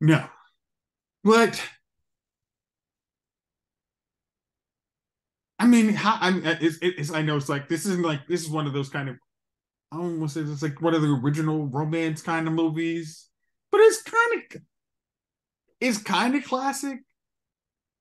No. 0.00 0.26
But 1.24 1.62
I 5.58 5.66
mean, 5.66 5.88
how 5.90 6.18
I 6.20 6.30
mean, 6.30 6.46
uh, 6.46 6.58
it's, 6.60 6.78
it's, 6.82 7.10
I 7.12 7.22
know 7.22 7.36
it's 7.36 7.48
like 7.48 7.68
this 7.68 7.86
isn't 7.86 8.04
like 8.04 8.26
this 8.26 8.42
is 8.42 8.50
one 8.50 8.66
of 8.66 8.72
those 8.72 8.88
kind 8.88 9.08
of 9.08 9.16
I 9.92 9.96
don't 9.96 10.20
want 10.20 10.32
to 10.32 10.44
say 10.44 10.50
it's 10.52 10.62
like 10.62 10.82
one 10.82 10.94
of 10.94 11.02
the 11.02 11.08
original 11.08 11.66
romance 11.66 12.20
kind 12.22 12.46
of 12.46 12.52
movies, 12.52 13.28
but 13.70 13.80
it's 13.80 14.02
kind 14.02 14.42
of 14.54 14.62
it's 15.80 15.98
kind 15.98 16.34
of 16.34 16.44
classic. 16.44 16.98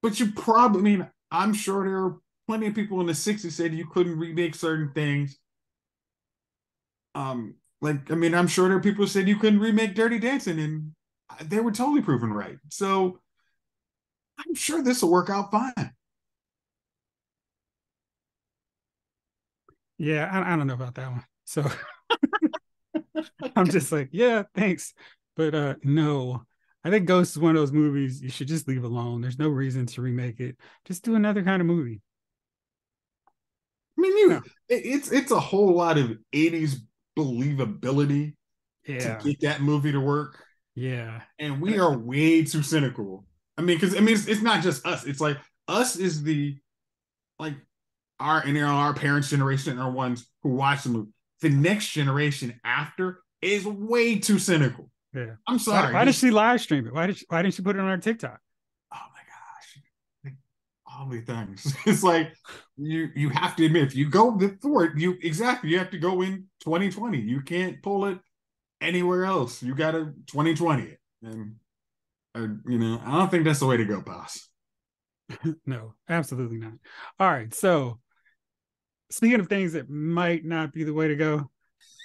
But 0.02 0.20
you 0.20 0.32
probably 0.32 0.80
I 0.80 0.84
mean 0.84 1.08
I'm 1.40 1.54
sure 1.54 1.84
there 1.86 2.04
are 2.06 2.18
plenty 2.48 2.68
of 2.68 2.76
people 2.76 3.02
in 3.02 3.08
the 3.08 3.16
60s 3.16 3.56
said 3.58 3.74
you 3.74 3.88
couldn't 3.88 4.18
remake 4.20 4.56
certain 4.56 4.92
things. 4.94 5.40
Um, 7.14 7.56
like 7.82 8.12
I 8.12 8.16
mean, 8.16 8.34
I'm 8.34 8.48
sure 8.48 8.68
there 8.68 8.78
are 8.78 8.82
people 8.82 9.04
who 9.06 9.10
said 9.10 9.28
you 9.28 9.38
couldn't 9.38 9.60
remake 9.60 9.96
Dirty 9.96 10.20
Dancing, 10.20 10.60
and 10.60 10.92
they 11.44 11.60
were 11.60 11.72
totally 11.72 12.02
proven 12.02 12.32
right. 12.34 12.58
So 12.70 13.20
I'm 14.40 14.56
sure 14.56 14.82
this 14.82 15.02
will 15.02 15.12
work 15.12 15.30
out 15.30 15.52
fine. 15.52 15.94
Yeah, 19.98 20.30
I, 20.32 20.54
I 20.54 20.56
don't 20.58 20.68
know 20.68 20.74
about 20.74 20.96
that 20.96 21.12
one. 21.12 21.24
So 21.46 21.64
I'm 23.56 23.70
just 23.70 23.92
like, 23.92 24.10
yeah, 24.12 24.44
thanks. 24.54 24.94
But 25.36 25.56
uh 25.56 25.76
no. 25.84 26.46
I 26.86 26.92
think 26.92 27.08
Ghost 27.08 27.32
is 27.32 27.42
one 27.42 27.56
of 27.56 27.62
those 27.62 27.72
movies 27.72 28.22
you 28.22 28.30
should 28.30 28.48
just 28.48 28.68
leave 28.68 28.84
alone. 28.84 29.20
There's 29.20 29.40
no 29.40 29.50
reason 29.50 29.88
to 29.88 30.04
remake 30.04 30.40
it. 30.40 30.56
Just 30.86 31.04
do 31.04 31.16
another 31.16 31.44
kind 31.44 31.60
of 31.60 31.66
movie. 31.66 32.00
I 33.98 34.02
mean, 34.02 34.18
you 34.18 34.44
it's 34.70 35.12
it's 35.12 35.32
a 35.32 35.40
whole 35.40 35.74
lot 35.74 35.98
of 35.98 36.16
80s 36.32 36.76
believability 37.18 38.36
yeah. 38.86 39.18
to 39.18 39.28
get 39.28 39.42
that 39.42 39.62
movie 39.62 39.94
to 39.94 40.00
work. 40.00 40.44
Yeah. 40.76 41.22
And 41.40 41.60
we 41.60 41.80
are 41.80 41.98
way 41.98 42.44
too 42.44 42.62
cynical. 42.62 43.26
I 43.58 43.62
mean, 43.62 43.78
because 43.78 43.96
I 43.96 44.02
mean, 44.02 44.14
it's, 44.16 44.28
it's, 44.28 44.42
not 44.42 44.62
just 44.62 44.86
us. 44.86 45.06
It's 45.06 45.22
like 45.22 45.38
us 45.68 45.96
is 45.96 46.22
the 46.22 46.56
like 47.40 47.56
our 48.20 48.42
and 48.42 48.54
know, 48.54 48.68
our 48.68 48.94
parents' 48.94 49.30
generation 49.32 49.80
are 49.80 49.90
ones 49.90 50.28
who 50.44 50.50
watch 50.50 50.84
the 50.84 50.90
movie. 50.90 51.12
The 51.42 51.50
next 51.50 51.90
generation 51.90 52.60
after 52.64 53.24
is 53.42 53.66
way 53.66 54.20
too 54.20 54.38
cynical. 54.38 54.92
Yeah. 55.16 55.36
I'm 55.48 55.60
sorry. 55.60 55.94
Why, 55.94 56.00
why 56.00 56.06
did 56.06 56.16
she 56.16 56.30
live 56.30 56.60
stream 56.60 56.88
it? 56.88 56.94
Why 56.94 57.08
did 57.08 57.18
she, 57.18 57.26
why 57.30 57.42
didn't 57.42 57.54
she 57.54 57.62
put 57.62 57.76
it 57.76 57.80
on 57.80 57.88
her 57.88 57.98
TikTok? 57.98 58.40
Oh 58.94 58.98
my 59.14 59.22
gosh. 59.22 60.34
All 60.86 61.08
these 61.10 61.24
things. 61.24 61.76
It's 61.86 62.04
like 62.04 62.34
you 62.78 63.10
you 63.16 63.30
have 63.30 63.56
to 63.56 63.66
admit 63.66 63.84
if 63.84 63.96
you 63.96 64.10
go 64.10 64.32
before 64.32 64.86
it, 64.86 64.98
you 64.98 65.18
exactly 65.22 65.70
you 65.70 65.80
have 65.80 65.92
to 65.92 65.98
go 65.98 66.22
in 66.22 66.48
2020. 66.62 67.20
You 67.20 67.42
can't 67.42 67.82
pull 67.82 68.06
it 68.06 68.20
anywhere 68.82 69.26
else. 69.26 69.64
You 69.64 69.74
gotta 69.74 70.14
2020 70.28 70.84
it. 70.84 71.00
And 71.24 71.56
uh, 72.36 72.48
you 72.68 72.78
know, 72.78 73.02
I 73.06 73.18
don't 73.18 73.32
think 73.32 73.46
that's 73.46 73.60
the 73.60 73.68
way 73.68 73.78
to 73.78 73.86
go, 73.86 74.02
boss. 74.02 74.50
no, 75.66 75.94
absolutely 76.10 76.58
not. 76.58 76.74
All 77.20 77.32
right. 77.32 77.54
So 77.54 78.00
speaking 79.10 79.40
of 79.40 79.48
things 79.48 79.74
that 79.74 79.90
might 79.90 80.44
not 80.44 80.74
be 80.74 80.84
the 80.84 80.94
way 80.94 81.08
to 81.08 81.16
go, 81.16 81.50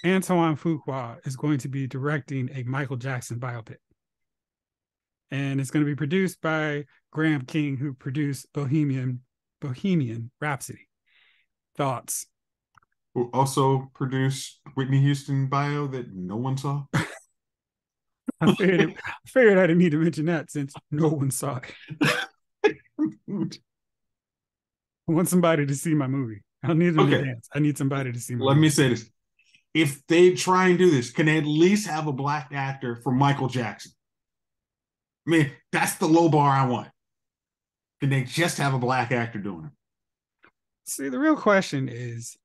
Antoine 0.05 0.55
Fuqua 0.57 1.25
is 1.25 1.35
going 1.35 1.59
to 1.59 1.67
be 1.67 1.87
directing 1.87 2.49
a 2.55 2.63
Michael 2.63 2.97
Jackson 2.97 3.39
biopic. 3.39 3.77
And 5.29 5.61
it's 5.61 5.71
going 5.71 5.85
to 5.85 5.89
be 5.89 5.95
produced 5.95 6.41
by 6.41 6.85
Graham 7.11 7.41
King, 7.45 7.77
who 7.77 7.93
produced 7.93 8.47
Bohemian 8.53 9.21
Bohemian 9.61 10.31
Rhapsody. 10.41 10.87
Thoughts? 11.77 12.25
Who 13.13 13.29
also 13.33 13.91
produced 13.93 14.59
Whitney 14.73 14.99
Houston 15.01 15.47
bio 15.47 15.87
that 15.87 16.13
no 16.13 16.35
one 16.35 16.57
saw? 16.57 16.85
I 18.41 18.55
figured, 18.55 18.81
it, 18.81 18.97
I 19.05 19.29
figured 19.29 19.57
I 19.57 19.67
didn't 19.67 19.77
need 19.77 19.91
to 19.91 19.97
mention 19.97 20.25
that 20.25 20.49
since 20.49 20.73
no 20.89 21.09
one 21.09 21.29
saw 21.29 21.59
it. 21.59 21.73
I 25.07 25.13
want 25.13 25.29
somebody 25.29 25.65
to 25.65 25.75
see 25.75 25.93
my 25.93 26.07
movie. 26.07 26.41
I 26.63 26.67
don't 26.67 26.79
need 26.79 26.91
them 26.91 27.01
okay. 27.01 27.17
to 27.17 27.25
dance. 27.25 27.49
I 27.53 27.59
need 27.59 27.77
somebody 27.77 28.11
to 28.11 28.19
see 28.19 28.35
my 28.35 28.45
Let 28.45 28.55
movie. 28.55 28.61
me 28.61 28.69
say 28.69 28.89
this. 28.89 29.09
If 29.73 30.05
they 30.07 30.33
try 30.33 30.67
and 30.67 30.77
do 30.77 30.91
this, 30.91 31.11
can 31.11 31.27
they 31.27 31.37
at 31.37 31.45
least 31.45 31.87
have 31.87 32.07
a 32.07 32.13
black 32.13 32.51
actor 32.53 32.95
for 32.97 33.11
Michael 33.11 33.47
Jackson? 33.47 33.91
I 35.27 35.29
mean, 35.29 35.51
that's 35.71 35.95
the 35.95 36.07
low 36.07 36.29
bar 36.29 36.49
I 36.49 36.65
want. 36.65 36.89
Can 38.01 38.09
they 38.09 38.23
just 38.23 38.57
have 38.57 38.73
a 38.73 38.79
black 38.79 39.11
actor 39.11 39.39
doing 39.39 39.65
it? 39.65 39.71
See, 40.85 41.09
the 41.09 41.19
real 41.19 41.37
question 41.37 41.87
is 41.87 42.35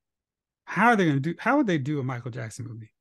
how 0.66 0.88
are 0.88 0.96
they 0.96 1.04
going 1.04 1.16
to 1.16 1.32
do 1.32 1.34
how 1.38 1.56
would 1.56 1.66
they 1.66 1.78
do 1.78 1.98
a 1.98 2.04
Michael 2.04 2.30
Jackson 2.30 2.66
movie? 2.68 2.92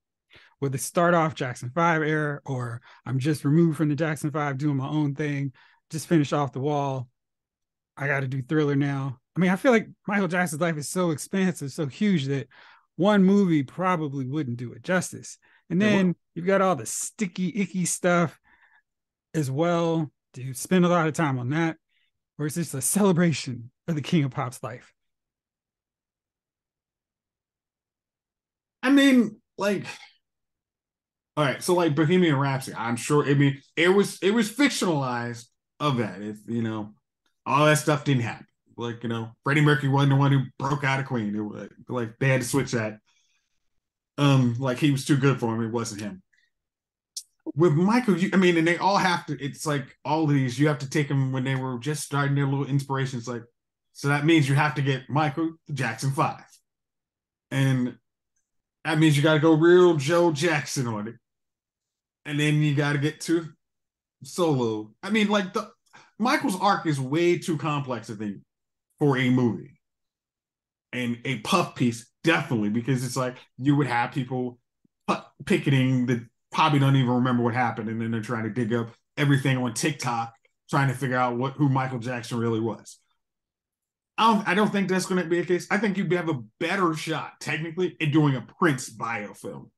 Would 0.62 0.72
they 0.72 0.78
start 0.78 1.14
off 1.14 1.36
Jackson 1.36 1.72
5 1.76 2.02
era 2.02 2.40
or 2.46 2.82
I'm 3.06 3.20
just 3.20 3.44
removed 3.44 3.78
from 3.78 3.90
the 3.90 3.96
Jackson 3.96 4.32
5 4.32 4.58
doing 4.58 4.78
my 4.78 4.88
own 4.88 5.14
thing, 5.14 5.52
just 5.92 6.08
finish 6.08 6.32
off 6.32 6.54
the 6.54 6.60
wall. 6.60 7.10
I 7.98 8.08
got 8.08 8.22
to 8.22 8.28
do 8.28 8.42
thriller 8.42 8.76
now. 8.76 9.20
I 9.36 9.40
mean, 9.40 9.52
I 9.52 9.58
feel 9.58 9.72
like 9.72 9.90
Michael 10.08 10.30
Jackson's 10.30 10.62
life 10.62 10.78
is 10.78 10.88
so 10.88 11.12
expansive, 11.12 11.72
so 11.72 11.88
huge 11.88 12.26
that 12.26 12.48
one 12.96 13.24
movie 13.24 13.64
probably 13.64 14.26
wouldn't 14.26 14.58
do 14.58 14.74
it 14.74 14.84
justice. 14.84 15.38
And 15.70 15.82
then 15.82 16.16
you've 16.34 16.46
got 16.46 16.62
all 16.62 16.76
the 16.76 16.86
sticky, 16.86 17.52
icky 17.56 17.86
stuff 17.86 18.40
as 19.34 19.50
well. 19.50 20.12
Do 20.34 20.42
you 20.42 20.54
spend 20.54 20.86
a 20.86 20.90
lot 20.90 21.08
of 21.08 21.14
time 21.14 21.40
on 21.40 21.50
that? 21.50 21.78
Or 22.38 22.46
is 22.46 22.56
this 22.56 22.74
a 22.74 22.82
celebration 22.82 23.72
of 23.88 23.96
the 23.96 24.02
King 24.02 24.24
of 24.24 24.32
Pop's 24.32 24.62
life? 24.62 24.94
I 28.84 28.92
mean, 28.92 29.38
like, 29.58 29.86
all 31.36 31.44
right, 31.44 31.62
so 31.64 31.74
like 31.74 31.96
Bohemian 31.96 32.36
Rhapsody, 32.36 32.78
I'm 32.78 32.96
sure. 32.96 33.26
I 33.26 33.34
mean, 33.34 33.62
it 33.76 33.90
was 33.90 34.20
it 34.22 34.32
was 34.32 34.52
fictionalized 34.52 35.46
of 35.80 35.98
that. 35.98 36.22
If 36.22 36.38
you 36.48 36.62
know, 36.62 36.94
all 37.46 37.66
that 37.66 37.78
stuff 37.78 38.04
didn't 38.04 38.24
happen. 38.24 38.46
Like 38.78 39.04
you 39.04 39.10
know, 39.10 39.32
Freddie 39.44 39.62
Mercury 39.62 39.90
wasn't 39.90 40.12
the 40.12 40.16
one 40.18 40.32
who 40.32 40.44
broke 40.58 40.84
out 40.84 41.00
of 41.00 41.06
Queen. 41.06 41.36
It 41.36 41.40
was 41.40 41.70
like 41.88 42.18
they 42.20 42.30
had 42.30 42.42
to 42.42 42.48
switch 42.48 42.72
that. 42.72 43.00
Um, 44.18 44.56
like 44.60 44.78
he 44.78 44.92
was 44.92 45.06
too 45.06 45.18
good 45.18 45.40
for 45.40 45.54
him. 45.54 45.64
It 45.64 45.72
wasn't 45.72 46.02
him. 46.02 46.22
With 47.56 47.74
Michael, 47.74 48.18
you, 48.18 48.30
I 48.34 48.38
mean, 48.38 48.58
and 48.58 48.68
they 48.68 48.78
all 48.78 48.98
have 48.98 49.26
to. 49.28 49.44
It's 49.44 49.66
like 49.66 49.98
all 50.04 50.26
these. 50.26 50.60
You 50.60 50.68
have 50.68 50.80
to 50.80 50.90
take 50.90 51.08
them 51.08 51.32
when 51.32 51.44
they 51.44 51.56
were 51.56 51.78
just 51.80 52.04
starting 52.04 52.36
their 52.36 52.48
little 52.48 52.66
inspirations. 52.66 53.28
Like, 53.28 53.44
so 53.94 54.08
that 54.08 54.26
means 54.26 54.50
you 54.50 54.56
have 54.56 54.76
to 54.76 54.82
get 54.82 55.10
Michael 55.10 55.54
Jackson 55.74 56.12
Five, 56.12 56.44
and 57.52 57.98
that 58.84 59.00
means 59.00 59.16
you 59.16 59.24
got 59.24 59.36
to 59.36 59.40
go 59.40 59.54
real 59.54 59.96
Joe 59.96 60.32
Jackson 60.32 60.88
on 60.88 61.08
it, 61.08 61.16
and 62.26 62.40
then 62.40 62.62
you 62.62 62.76
got 62.76 62.94
to 62.94 63.00
get 63.00 63.22
to 63.22 63.48
solo. 64.24 64.92
I 65.04 65.10
mean, 65.10 65.28
like 65.28 65.54
the 65.54 65.70
Michael's 66.20 66.60
arc 66.60 66.86
is 66.86 67.00
way 67.00 67.38
too 67.38 67.58
complex, 67.58 68.10
I 68.10 68.16
think, 68.16 68.38
for 69.00 69.18
a 69.18 69.30
movie. 69.30 69.80
And 70.94 71.20
a 71.26 71.40
puff 71.40 71.76
piece, 71.76 72.10
definitely, 72.24 72.70
because 72.70 73.06
it's 73.06 73.18
like 73.18 73.38
you 73.58 73.76
would 73.76 73.88
have 73.88 74.12
people 74.12 74.60
picketing 75.46 76.06
that 76.06 76.26
probably 76.52 76.80
don't 76.80 76.96
even 76.96 77.12
remember 77.12 77.44
what 77.44 77.54
happened, 77.54 77.90
and 77.90 78.02
then 78.02 78.12
they're 78.12 78.22
trying 78.22 78.46
to 78.46 78.50
dig 78.50 78.74
up 78.74 78.90
everything 79.18 79.58
on 79.58 79.74
TikTok, 79.74 80.34
trying 80.70 80.88
to 80.88 80.94
figure 80.94 81.18
out 81.18 81.38
what 81.38 81.54
who 81.54 81.68
Michael 81.68 82.00
Jackson 82.00 82.38
really 82.38 82.62
was. 82.62 83.00
I 84.18 84.34
don't, 84.34 84.48
I 84.48 84.54
don't 84.54 84.72
think 84.72 84.88
that's 84.88 85.06
going 85.06 85.22
to 85.22 85.28
be 85.28 85.40
a 85.40 85.46
case. 85.46 85.68
I 85.70 85.78
think 85.78 85.98
you'd 85.98 86.12
have 86.14 86.30
a 86.30 86.42
better 86.62 86.94
shot, 86.94 87.34
technically, 87.42 87.98
in 88.00 88.12
doing 88.12 88.36
a 88.36 88.48
Prince 88.58 88.90
biofilm 88.90 89.70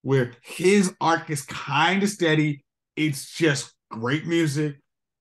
where 0.00 0.32
his 0.42 0.94
arc 1.00 1.28
is 1.28 1.42
kind 1.42 2.02
of 2.02 2.08
steady. 2.08 2.64
It's 2.96 3.30
just 3.30 3.74
great 3.90 4.26
music, 4.26 4.76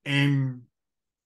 and 0.05 0.61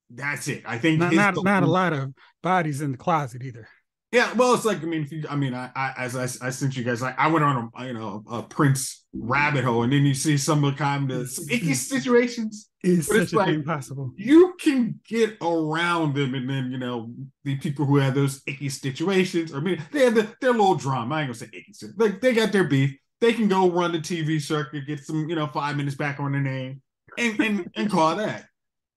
that's 0.09 0.47
it. 0.47 0.63
I 0.65 0.77
think 0.77 0.99
not 0.99 1.13
not, 1.13 1.43
not 1.43 1.63
a 1.63 1.67
lot 1.67 1.93
of 1.93 2.13
bodies 2.43 2.81
in 2.81 2.91
the 2.91 2.97
closet 2.97 3.43
either. 3.43 3.67
Yeah, 4.11 4.31
well, 4.33 4.53
it's 4.53 4.63
like 4.63 4.81
I 4.81 4.85
mean, 4.85 5.03
if 5.03 5.11
you, 5.11 5.25
I 5.29 5.35
mean, 5.35 5.53
I, 5.53 5.69
I 5.75 5.93
as 5.97 6.15
I, 6.15 6.47
I 6.47 6.49
sent 6.49 6.77
you 6.77 6.83
guys, 6.83 7.01
like 7.01 7.19
I 7.19 7.27
went 7.27 7.43
on 7.43 7.69
a 7.75 7.85
you 7.85 7.93
know 7.93 8.23
a 8.29 8.43
Prince 8.43 9.05
rabbit 9.13 9.65
hole, 9.65 9.83
and 9.83 9.91
then 9.91 10.05
you 10.05 10.13
see 10.13 10.37
some 10.37 10.63
of 10.63 10.71
the 10.71 10.77
kind 10.77 11.11
of 11.11 11.29
icky 11.49 11.73
situations. 11.73 12.69
Is 12.83 13.07
such 13.07 13.33
a 13.33 13.37
like, 13.37 13.47
thing 13.47 13.63
possible? 13.63 14.11
You 14.15 14.53
can 14.59 14.99
get 15.05 15.37
around 15.41 16.15
them, 16.15 16.35
and 16.35 16.49
then 16.49 16.71
you 16.71 16.77
know 16.77 17.11
the 17.43 17.57
people 17.57 17.85
who 17.85 17.97
have 17.97 18.15
those 18.15 18.41
icky 18.45 18.69
situations. 18.69 19.53
I 19.53 19.59
mean, 19.59 19.83
they 19.91 20.05
have 20.05 20.15
the, 20.15 20.33
their 20.39 20.51
little 20.51 20.75
drama. 20.75 21.15
I 21.15 21.21
ain't 21.21 21.27
gonna 21.29 21.33
say 21.33 21.47
icky. 21.47 21.73
Like 21.97 22.21
they 22.21 22.33
got 22.33 22.51
their 22.51 22.63
beef. 22.63 22.95
They 23.21 23.33
can 23.33 23.47
go 23.47 23.69
run 23.69 23.91
the 23.91 23.99
TV 23.99 24.39
circuit, 24.39 24.85
get 24.85 24.99
some 24.99 25.27
you 25.27 25.35
know 25.35 25.47
five 25.47 25.75
minutes 25.75 25.97
back 25.97 26.19
on 26.21 26.31
their 26.31 26.41
name, 26.41 26.81
and 27.17 27.39
and, 27.39 27.71
and 27.75 27.91
call 27.91 28.15
that 28.15 28.45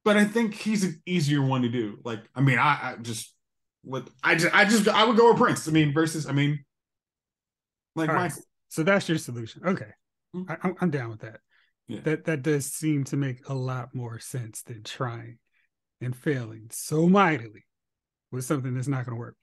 but 0.09 0.17
I 0.17 0.25
think 0.25 0.55
he's 0.55 0.85
an 0.85 1.03
easier 1.05 1.43
one 1.43 1.61
to 1.61 1.69
do. 1.69 1.99
Like, 2.03 2.21
I 2.35 2.41
mean, 2.41 2.59
I, 2.59 2.95
I 2.95 2.97
just 3.03 3.35
what 3.83 4.09
I 4.25 4.37
just 4.37 4.55
I 4.55 4.65
just 4.65 4.89
I 4.89 5.05
would 5.05 5.19
go 5.19 5.29
with 5.29 5.39
Prince. 5.39 5.69
I 5.69 5.71
mean, 5.71 5.93
versus 5.93 6.27
I 6.27 6.33
mean, 6.33 6.65
like 7.95 8.09
right. 8.09 8.33
So 8.71 8.83
that's 8.83 9.07
your 9.07 9.19
solution. 9.19 9.67
Okay, 9.67 9.91
mm-hmm. 10.35 10.51
I, 10.51 10.73
I'm 10.81 10.89
down 10.89 11.11
with 11.11 11.21
that. 11.21 11.41
Yeah. 11.89 12.01
That 12.05 12.25
that 12.25 12.43
does 12.43 12.73
seem 12.73 13.05
to 13.05 13.19
make 13.19 13.47
a 13.51 13.55
lot 13.55 13.95
more 13.95 14.19
sense 14.19 14.63
than 14.63 14.83
trying 14.83 15.37
and 16.01 16.17
failing 16.17 16.69
so 16.71 17.07
mightily 17.07 17.67
with 18.33 18.47
something 18.47 18.73
that's 18.73 18.89
not 18.89 19.05
going 19.05 19.15
to 19.15 19.21
work. 19.21 19.37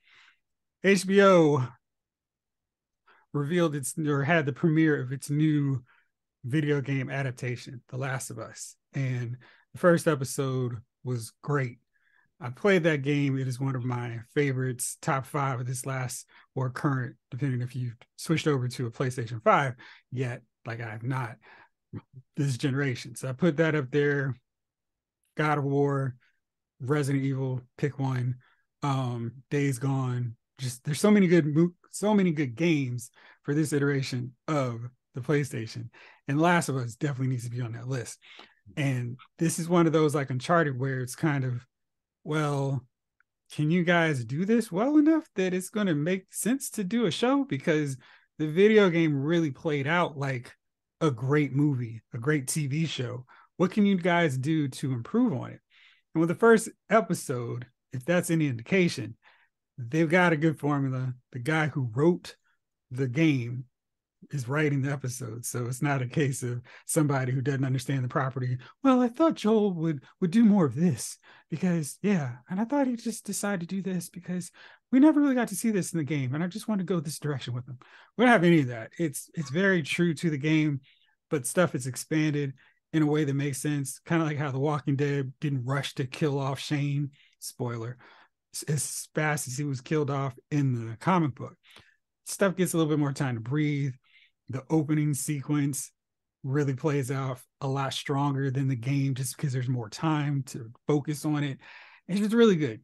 HBO 0.84 1.70
revealed 3.32 3.76
its 3.76 3.96
or 3.96 4.24
had 4.24 4.46
the 4.46 4.52
premiere 4.52 5.00
of 5.00 5.12
its 5.12 5.30
new 5.30 5.84
video 6.44 6.80
game 6.80 7.08
adaptation, 7.08 7.82
The 7.86 7.98
Last 7.98 8.30
of 8.30 8.40
Us, 8.40 8.74
and 8.94 9.36
the 9.76 9.80
first 9.80 10.08
episode 10.08 10.78
was 11.04 11.34
great. 11.42 11.76
I 12.40 12.48
played 12.48 12.84
that 12.84 13.02
game. 13.02 13.38
It 13.38 13.46
is 13.46 13.60
one 13.60 13.76
of 13.76 13.84
my 13.84 14.20
favorites, 14.34 14.96
top 15.02 15.26
five 15.26 15.60
of 15.60 15.66
this 15.66 15.84
last 15.84 16.26
or 16.54 16.70
current, 16.70 17.16
depending 17.30 17.60
if 17.60 17.76
you've 17.76 17.96
switched 18.16 18.46
over 18.46 18.68
to 18.68 18.86
a 18.86 18.90
PlayStation 18.90 19.42
5 19.44 19.74
yet, 20.10 20.40
like 20.64 20.80
I 20.80 20.88
have 20.88 21.02
not 21.02 21.36
this 22.38 22.56
generation. 22.56 23.16
So 23.16 23.28
I 23.28 23.32
put 23.32 23.58
that 23.58 23.74
up 23.74 23.90
there. 23.90 24.34
God 25.36 25.58
of 25.58 25.64
War, 25.64 26.16
Resident 26.80 27.22
Evil, 27.22 27.60
pick 27.76 27.98
one. 27.98 28.36
um, 28.82 29.32
Days 29.50 29.78
Gone. 29.78 30.36
Just 30.56 30.84
there's 30.84 31.00
so 31.00 31.10
many 31.10 31.26
good 31.26 31.54
so 31.90 32.14
many 32.14 32.30
good 32.32 32.54
games 32.54 33.10
for 33.42 33.52
this 33.52 33.74
iteration 33.74 34.32
of 34.48 34.88
the 35.14 35.20
PlayStation, 35.20 35.90
and 36.28 36.40
Last 36.40 36.70
of 36.70 36.76
Us 36.76 36.94
definitely 36.94 37.28
needs 37.28 37.44
to 37.44 37.50
be 37.50 37.60
on 37.60 37.72
that 37.72 37.88
list. 37.88 38.18
And 38.76 39.18
this 39.38 39.58
is 39.58 39.68
one 39.68 39.86
of 39.86 39.92
those 39.92 40.14
like 40.14 40.30
Uncharted 40.30 40.78
where 40.78 41.00
it's 41.00 41.16
kind 41.16 41.44
of, 41.44 41.66
well, 42.24 42.84
can 43.52 43.70
you 43.70 43.84
guys 43.84 44.24
do 44.24 44.44
this 44.44 44.72
well 44.72 44.96
enough 44.96 45.28
that 45.36 45.54
it's 45.54 45.70
going 45.70 45.86
to 45.86 45.94
make 45.94 46.32
sense 46.34 46.70
to 46.70 46.84
do 46.84 47.06
a 47.06 47.10
show? 47.10 47.44
Because 47.44 47.96
the 48.38 48.48
video 48.48 48.90
game 48.90 49.22
really 49.22 49.50
played 49.50 49.86
out 49.86 50.18
like 50.18 50.52
a 51.00 51.10
great 51.10 51.52
movie, 51.52 52.02
a 52.12 52.18
great 52.18 52.46
TV 52.46 52.88
show. 52.88 53.24
What 53.56 53.70
can 53.70 53.86
you 53.86 53.96
guys 53.96 54.36
do 54.36 54.68
to 54.68 54.92
improve 54.92 55.32
on 55.32 55.50
it? 55.50 55.60
And 56.14 56.20
with 56.20 56.28
the 56.28 56.34
first 56.34 56.68
episode, 56.90 57.66
if 57.92 58.04
that's 58.04 58.30
any 58.30 58.46
indication, 58.48 59.16
they've 59.78 60.08
got 60.08 60.32
a 60.32 60.36
good 60.36 60.58
formula. 60.58 61.14
The 61.32 61.38
guy 61.38 61.68
who 61.68 61.90
wrote 61.94 62.36
the 62.90 63.08
game 63.08 63.64
is 64.30 64.48
writing 64.48 64.82
the 64.82 64.90
episode 64.90 65.44
so 65.44 65.66
it's 65.66 65.82
not 65.82 66.02
a 66.02 66.06
case 66.06 66.42
of 66.42 66.60
somebody 66.86 67.32
who 67.32 67.40
doesn't 67.40 67.64
understand 67.64 68.02
the 68.02 68.08
property 68.08 68.56
well 68.82 69.00
i 69.00 69.08
thought 69.08 69.34
joel 69.34 69.72
would 69.72 70.02
would 70.20 70.30
do 70.30 70.44
more 70.44 70.64
of 70.64 70.74
this 70.74 71.18
because 71.50 71.98
yeah 72.02 72.36
and 72.48 72.60
i 72.60 72.64
thought 72.64 72.86
he 72.86 72.96
just 72.96 73.24
decided 73.24 73.60
to 73.60 73.74
do 73.76 73.82
this 73.82 74.08
because 74.08 74.50
we 74.92 75.00
never 75.00 75.20
really 75.20 75.34
got 75.34 75.48
to 75.48 75.56
see 75.56 75.70
this 75.70 75.92
in 75.92 75.98
the 75.98 76.04
game 76.04 76.34
and 76.34 76.42
i 76.42 76.46
just 76.46 76.68
want 76.68 76.78
to 76.78 76.84
go 76.84 77.00
this 77.00 77.18
direction 77.18 77.54
with 77.54 77.66
him. 77.68 77.78
We 78.16 78.24
don't 78.24 78.32
have 78.32 78.44
any 78.44 78.60
of 78.60 78.68
that. 78.68 78.92
It's 78.98 79.30
it's 79.34 79.50
very 79.50 79.82
true 79.82 80.14
to 80.14 80.30
the 80.30 80.38
game 80.38 80.80
but 81.30 81.46
stuff 81.46 81.74
is 81.74 81.86
expanded 81.86 82.52
in 82.92 83.02
a 83.02 83.06
way 83.06 83.24
that 83.24 83.34
makes 83.34 83.60
sense 83.60 84.00
kind 84.04 84.22
of 84.22 84.28
like 84.28 84.38
how 84.38 84.50
the 84.50 84.58
walking 84.58 84.96
dead 84.96 85.32
didn't 85.40 85.64
rush 85.64 85.94
to 85.94 86.06
kill 86.06 86.38
off 86.38 86.58
shane. 86.58 87.10
Spoiler. 87.38 87.98
As 88.68 89.08
fast 89.14 89.48
as 89.48 89.58
he 89.58 89.64
was 89.64 89.80
killed 89.80 90.10
off 90.10 90.34
in 90.50 90.88
the 90.88 90.96
comic 90.96 91.34
book. 91.34 91.54
Stuff 92.24 92.56
gets 92.56 92.72
a 92.72 92.76
little 92.76 92.90
bit 92.90 92.98
more 92.98 93.12
time 93.12 93.34
to 93.34 93.40
breathe 93.40 93.92
the 94.48 94.64
opening 94.70 95.14
sequence 95.14 95.90
really 96.44 96.74
plays 96.74 97.10
out 97.10 97.40
a 97.60 97.66
lot 97.66 97.92
stronger 97.92 98.50
than 98.50 98.68
the 98.68 98.76
game 98.76 99.14
just 99.14 99.36
because 99.36 99.52
there's 99.52 99.68
more 99.68 99.88
time 99.88 100.42
to 100.44 100.70
focus 100.86 101.24
on 101.24 101.42
it. 101.42 101.58
It's 102.08 102.20
just 102.20 102.32
really 102.32 102.56
good. 102.56 102.80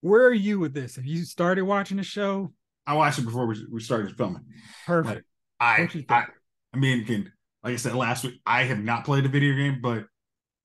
Where 0.00 0.26
are 0.26 0.34
you 0.34 0.58
with 0.58 0.74
this? 0.74 0.96
Have 0.96 1.06
you 1.06 1.24
started 1.24 1.64
watching 1.64 1.96
the 1.96 2.02
show? 2.02 2.52
I 2.86 2.94
watched 2.94 3.18
it 3.18 3.24
before 3.24 3.46
we, 3.46 3.66
we 3.70 3.80
started 3.80 4.16
filming. 4.16 4.44
Perfect. 4.86 5.26
I, 5.60 5.88
I, 6.08 6.26
I 6.72 6.76
mean, 6.76 7.04
can, 7.04 7.32
like 7.62 7.72
I 7.72 7.76
said 7.76 7.94
last 7.94 8.24
week, 8.24 8.40
I 8.46 8.64
have 8.64 8.78
not 8.78 9.04
played 9.04 9.24
a 9.24 9.28
video 9.28 9.54
game, 9.54 9.80
but 9.82 10.04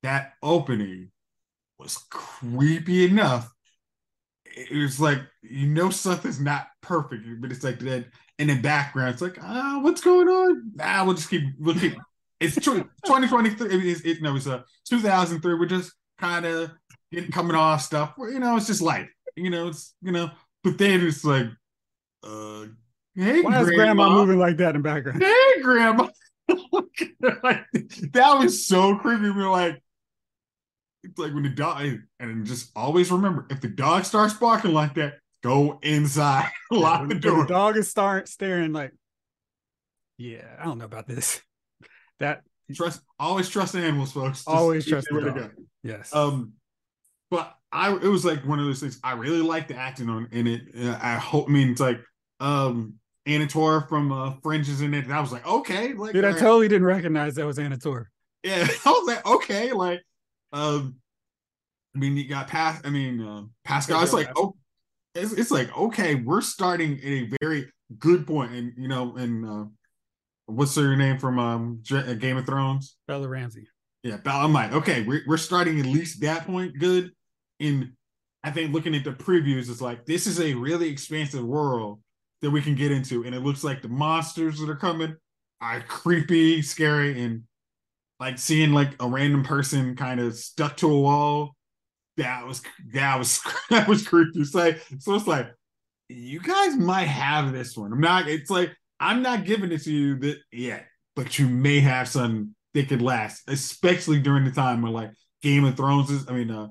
that 0.03 0.33
opening 0.41 1.11
was 1.79 1.97
creepy 2.09 3.05
enough. 3.05 3.52
It 4.55 4.81
was 4.81 4.99
like 4.99 5.19
you 5.41 5.67
know 5.67 5.89
something's 5.89 6.39
not 6.39 6.67
perfect, 6.81 7.25
but 7.41 7.51
it's 7.51 7.63
like 7.63 7.79
that 7.79 8.05
in 8.39 8.47
the 8.47 8.55
background. 8.55 9.13
It's 9.13 9.21
like, 9.21 9.37
ah, 9.41 9.79
what's 9.81 10.01
going 10.01 10.27
on? 10.27 10.71
Ah, 10.79 11.03
we'll 11.05 11.15
just 11.15 11.29
keep, 11.29 11.43
we'll 11.59 11.75
keep. 11.75 11.95
It's 12.39 12.55
2023. 12.55 13.91
It's, 13.91 14.01
it, 14.01 14.21
no, 14.21 14.35
it's 14.35 14.47
a 14.47 14.57
uh, 14.57 14.61
2003. 14.89 15.53
We're 15.55 15.65
just 15.65 15.93
kind 16.19 16.45
of 16.45 16.71
coming 17.31 17.55
off 17.55 17.81
stuff. 17.81 18.13
You 18.17 18.39
know, 18.39 18.57
it's 18.57 18.67
just 18.67 18.81
life. 18.81 19.09
You 19.35 19.49
know, 19.49 19.69
it's 19.69 19.95
you 20.01 20.11
know. 20.11 20.31
But 20.63 20.77
then 20.77 21.05
it's 21.05 21.23
like, 21.25 21.47
uh, 22.23 22.65
hey, 23.15 23.41
why 23.41 23.51
grandma. 23.51 23.61
is 23.61 23.71
grandma 23.71 24.09
moving 24.09 24.39
like 24.39 24.57
that 24.57 24.75
in 24.75 24.81
the 24.81 24.87
background? 24.87 25.21
Hey, 25.21 25.61
grandma. 25.61 26.07
that 26.47 28.37
was 28.39 28.67
so 28.67 28.95
creepy. 28.97 29.29
We 29.29 29.41
are 29.41 29.49
like, 29.49 29.75
it's 29.75 29.82
like 31.17 31.33
when 31.33 31.43
the 31.43 31.49
dog, 31.49 31.99
and 32.19 32.45
just 32.45 32.71
always 32.75 33.11
remember 33.11 33.45
if 33.49 33.61
the 33.61 33.67
dog 33.67 34.05
starts 34.05 34.33
barking 34.33 34.73
like 34.73 34.95
that, 34.95 35.15
Go 35.43 35.77
inside, 35.81 36.49
lock 36.71 37.01
yeah, 37.01 37.07
the 37.07 37.15
door. 37.15 37.41
The 37.41 37.53
dog 37.53 37.75
is 37.75 37.89
start 37.89 38.29
staring 38.29 38.71
like, 38.71 38.93
yeah, 40.17 40.45
I 40.57 40.63
don't 40.63 40.77
know 40.77 40.85
about 40.85 41.07
this. 41.07 41.41
That 42.19 42.43
trust 42.73 43.01
always 43.19 43.49
trust 43.49 43.75
animals, 43.75 44.13
folks. 44.13 44.45
Just 44.45 44.47
always 44.47 44.85
trust 44.85 45.07
the 45.09 45.19
dog. 45.19 45.51
Yes. 45.81 46.15
Um, 46.15 46.53
but 47.29 47.53
I 47.71 47.91
it 47.91 48.03
was 48.03 48.23
like 48.23 48.45
one 48.45 48.59
of 48.59 48.65
those 48.65 48.79
things. 48.79 48.99
I 49.03 49.13
really 49.13 49.41
like 49.41 49.67
the 49.67 49.75
acting 49.75 50.09
on 50.09 50.29
in 50.31 50.47
it. 50.47 50.61
I 51.01 51.15
hope. 51.15 51.49
I 51.49 51.51
mean, 51.51 51.71
it's 51.71 51.81
like 51.81 51.99
um 52.39 52.93
Anna 53.25 53.45
Torv 53.45 53.89
from 53.89 54.11
uh, 54.11 54.35
Fringe 54.43 54.69
is 54.69 54.79
in 54.79 54.93
it, 54.93 55.05
and 55.05 55.13
I 55.13 55.19
was 55.19 55.33
like, 55.33 55.45
okay, 55.45 55.93
like, 55.93 56.13
dude, 56.13 56.23
I 56.23 56.29
right. 56.29 56.39
totally 56.39 56.67
didn't 56.67 56.85
recognize 56.85 57.35
that 57.35 57.47
was 57.47 57.59
Anna 57.59 57.77
Torv. 57.77 58.05
Yeah, 58.43 58.65
I 58.85 58.89
was 58.89 59.07
like, 59.07 59.25
okay, 59.25 59.73
like, 59.73 60.03
um, 60.53 60.95
I 61.95 61.99
mean, 61.99 62.15
you 62.15 62.27
got 62.27 62.47
past. 62.47 62.85
I 62.85 62.89
mean, 62.89 63.21
uh, 63.21 63.43
Pascal. 63.65 64.01
It's 64.01 64.13
like, 64.13 64.31
oh, 64.35 64.55
it's, 65.15 65.33
it's 65.33 65.51
like 65.51 65.75
okay, 65.77 66.15
we're 66.15 66.41
starting 66.41 66.97
at 66.99 67.05
a 67.05 67.29
very 67.41 67.71
good 67.99 68.25
point, 68.25 68.53
and 68.53 68.73
you 68.77 68.87
know, 68.87 69.15
and 69.17 69.45
uh, 69.45 69.65
what's 70.45 70.75
her 70.75 70.95
name 70.95 71.17
from 71.17 71.39
um 71.39 71.83
uh, 71.91 72.13
Game 72.13 72.37
of 72.37 72.45
Thrones? 72.45 72.95
Bella 73.07 73.27
Ramsey. 73.27 73.67
Yeah, 74.03 74.17
Bella. 74.17 74.43
I'm 74.43 74.53
like, 74.53 74.73
okay, 74.73 75.03
we're 75.03 75.21
we're 75.27 75.37
starting 75.37 75.79
at 75.79 75.85
least 75.85 76.21
that 76.21 76.45
point 76.45 76.79
good. 76.79 77.11
In 77.59 77.93
I 78.43 78.51
think 78.51 78.73
looking 78.73 78.95
at 78.95 79.03
the 79.03 79.11
previews, 79.11 79.69
it's 79.69 79.81
like 79.81 80.05
this 80.05 80.27
is 80.27 80.39
a 80.39 80.53
really 80.53 80.89
expansive 80.89 81.43
world 81.43 81.99
that 82.41 82.51
we 82.51 82.61
can 82.61 82.75
get 82.75 82.91
into, 82.91 83.23
and 83.23 83.33
it 83.33 83.39
looks 83.39 83.63
like 83.63 83.81
the 83.81 83.89
monsters 83.89 84.59
that 84.59 84.69
are 84.69 84.75
coming 84.75 85.15
are 85.61 85.81
creepy, 85.81 86.61
scary, 86.61 87.21
and 87.21 87.43
like 88.19 88.37
seeing 88.37 88.73
like 88.73 88.95
a 89.01 89.07
random 89.07 89.43
person 89.43 89.95
kind 89.95 90.19
of 90.19 90.35
stuck 90.35 90.77
to 90.77 90.89
a 90.89 90.99
wall 90.99 91.55
that 92.17 92.45
was 92.45 92.61
that 92.93 93.17
was 93.17 93.41
that 93.69 93.87
was 93.87 94.07
creepy. 94.07 94.43
So, 94.45 94.59
like, 94.59 94.81
so 94.99 95.15
it's 95.15 95.27
like 95.27 95.51
you 96.09 96.39
guys 96.39 96.75
might 96.75 97.07
have 97.07 97.51
this 97.51 97.75
one. 97.75 97.91
I'm 97.91 98.01
not. 98.01 98.27
It's 98.27 98.49
like 98.49 98.71
I'm 98.99 99.21
not 99.21 99.45
giving 99.45 99.71
it 99.71 99.83
to 99.83 99.91
you 99.91 100.19
that 100.19 100.37
yet, 100.51 100.85
but 101.15 101.39
you 101.39 101.47
may 101.47 101.79
have 101.79 102.07
some 102.07 102.55
that 102.73 102.89
could 102.89 103.01
last, 103.01 103.43
especially 103.47 104.19
during 104.19 104.45
the 104.45 104.51
time 104.51 104.81
when 104.81 104.93
like 104.93 105.11
Game 105.41 105.65
of 105.65 105.75
Thrones 105.75 106.09
is. 106.09 106.27
I 106.29 106.33
mean, 106.33 106.51
uh, 106.51 106.67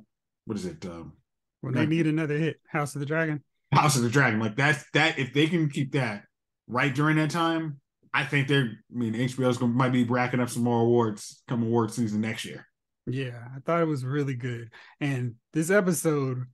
what 0.46 0.57
is 0.57 0.66
it? 0.66 0.85
Um, 0.87 1.14
when 1.61 1.74
they 1.74 1.87
need 1.87 2.07
another 2.07 2.38
hit, 2.38 2.61
House 2.68 2.94
of 2.94 3.00
the 3.00 3.07
Dragon. 3.07 3.42
House 3.72 3.96
of 3.96 4.02
the 4.02 4.11
Dragon, 4.11 4.40
like 4.40 4.57
that's 4.57 4.85
that. 4.92 5.18
If 5.18 5.33
they 5.33 5.46
can 5.46 5.68
keep 5.68 5.92
that 5.92 6.24
right 6.66 6.94
during 6.94 7.16
that 7.16 7.31
time, 7.31 7.81
I 8.14 8.25
think 8.25 8.48
they're. 8.48 8.64
I 8.64 8.98
mean, 8.98 9.14
HBO's 9.14 9.59
gonna 9.59 9.72
might 9.72 9.92
be 9.92 10.05
racking 10.05 10.40
up 10.40 10.51
some 10.51 10.64
more 10.64 10.81
awards 10.81 11.42
come 11.48 11.62
award 11.62 11.92
season 11.92 12.20
next 12.20 12.44
year. 12.44 12.66
Yeah, 13.07 13.46
I 13.55 13.61
thought 13.61 13.83
it 13.83 13.87
was 13.87 14.05
really 14.05 14.35
good. 14.35 14.70
And 15.01 15.35
this 15.53 15.70
episode 15.70 16.44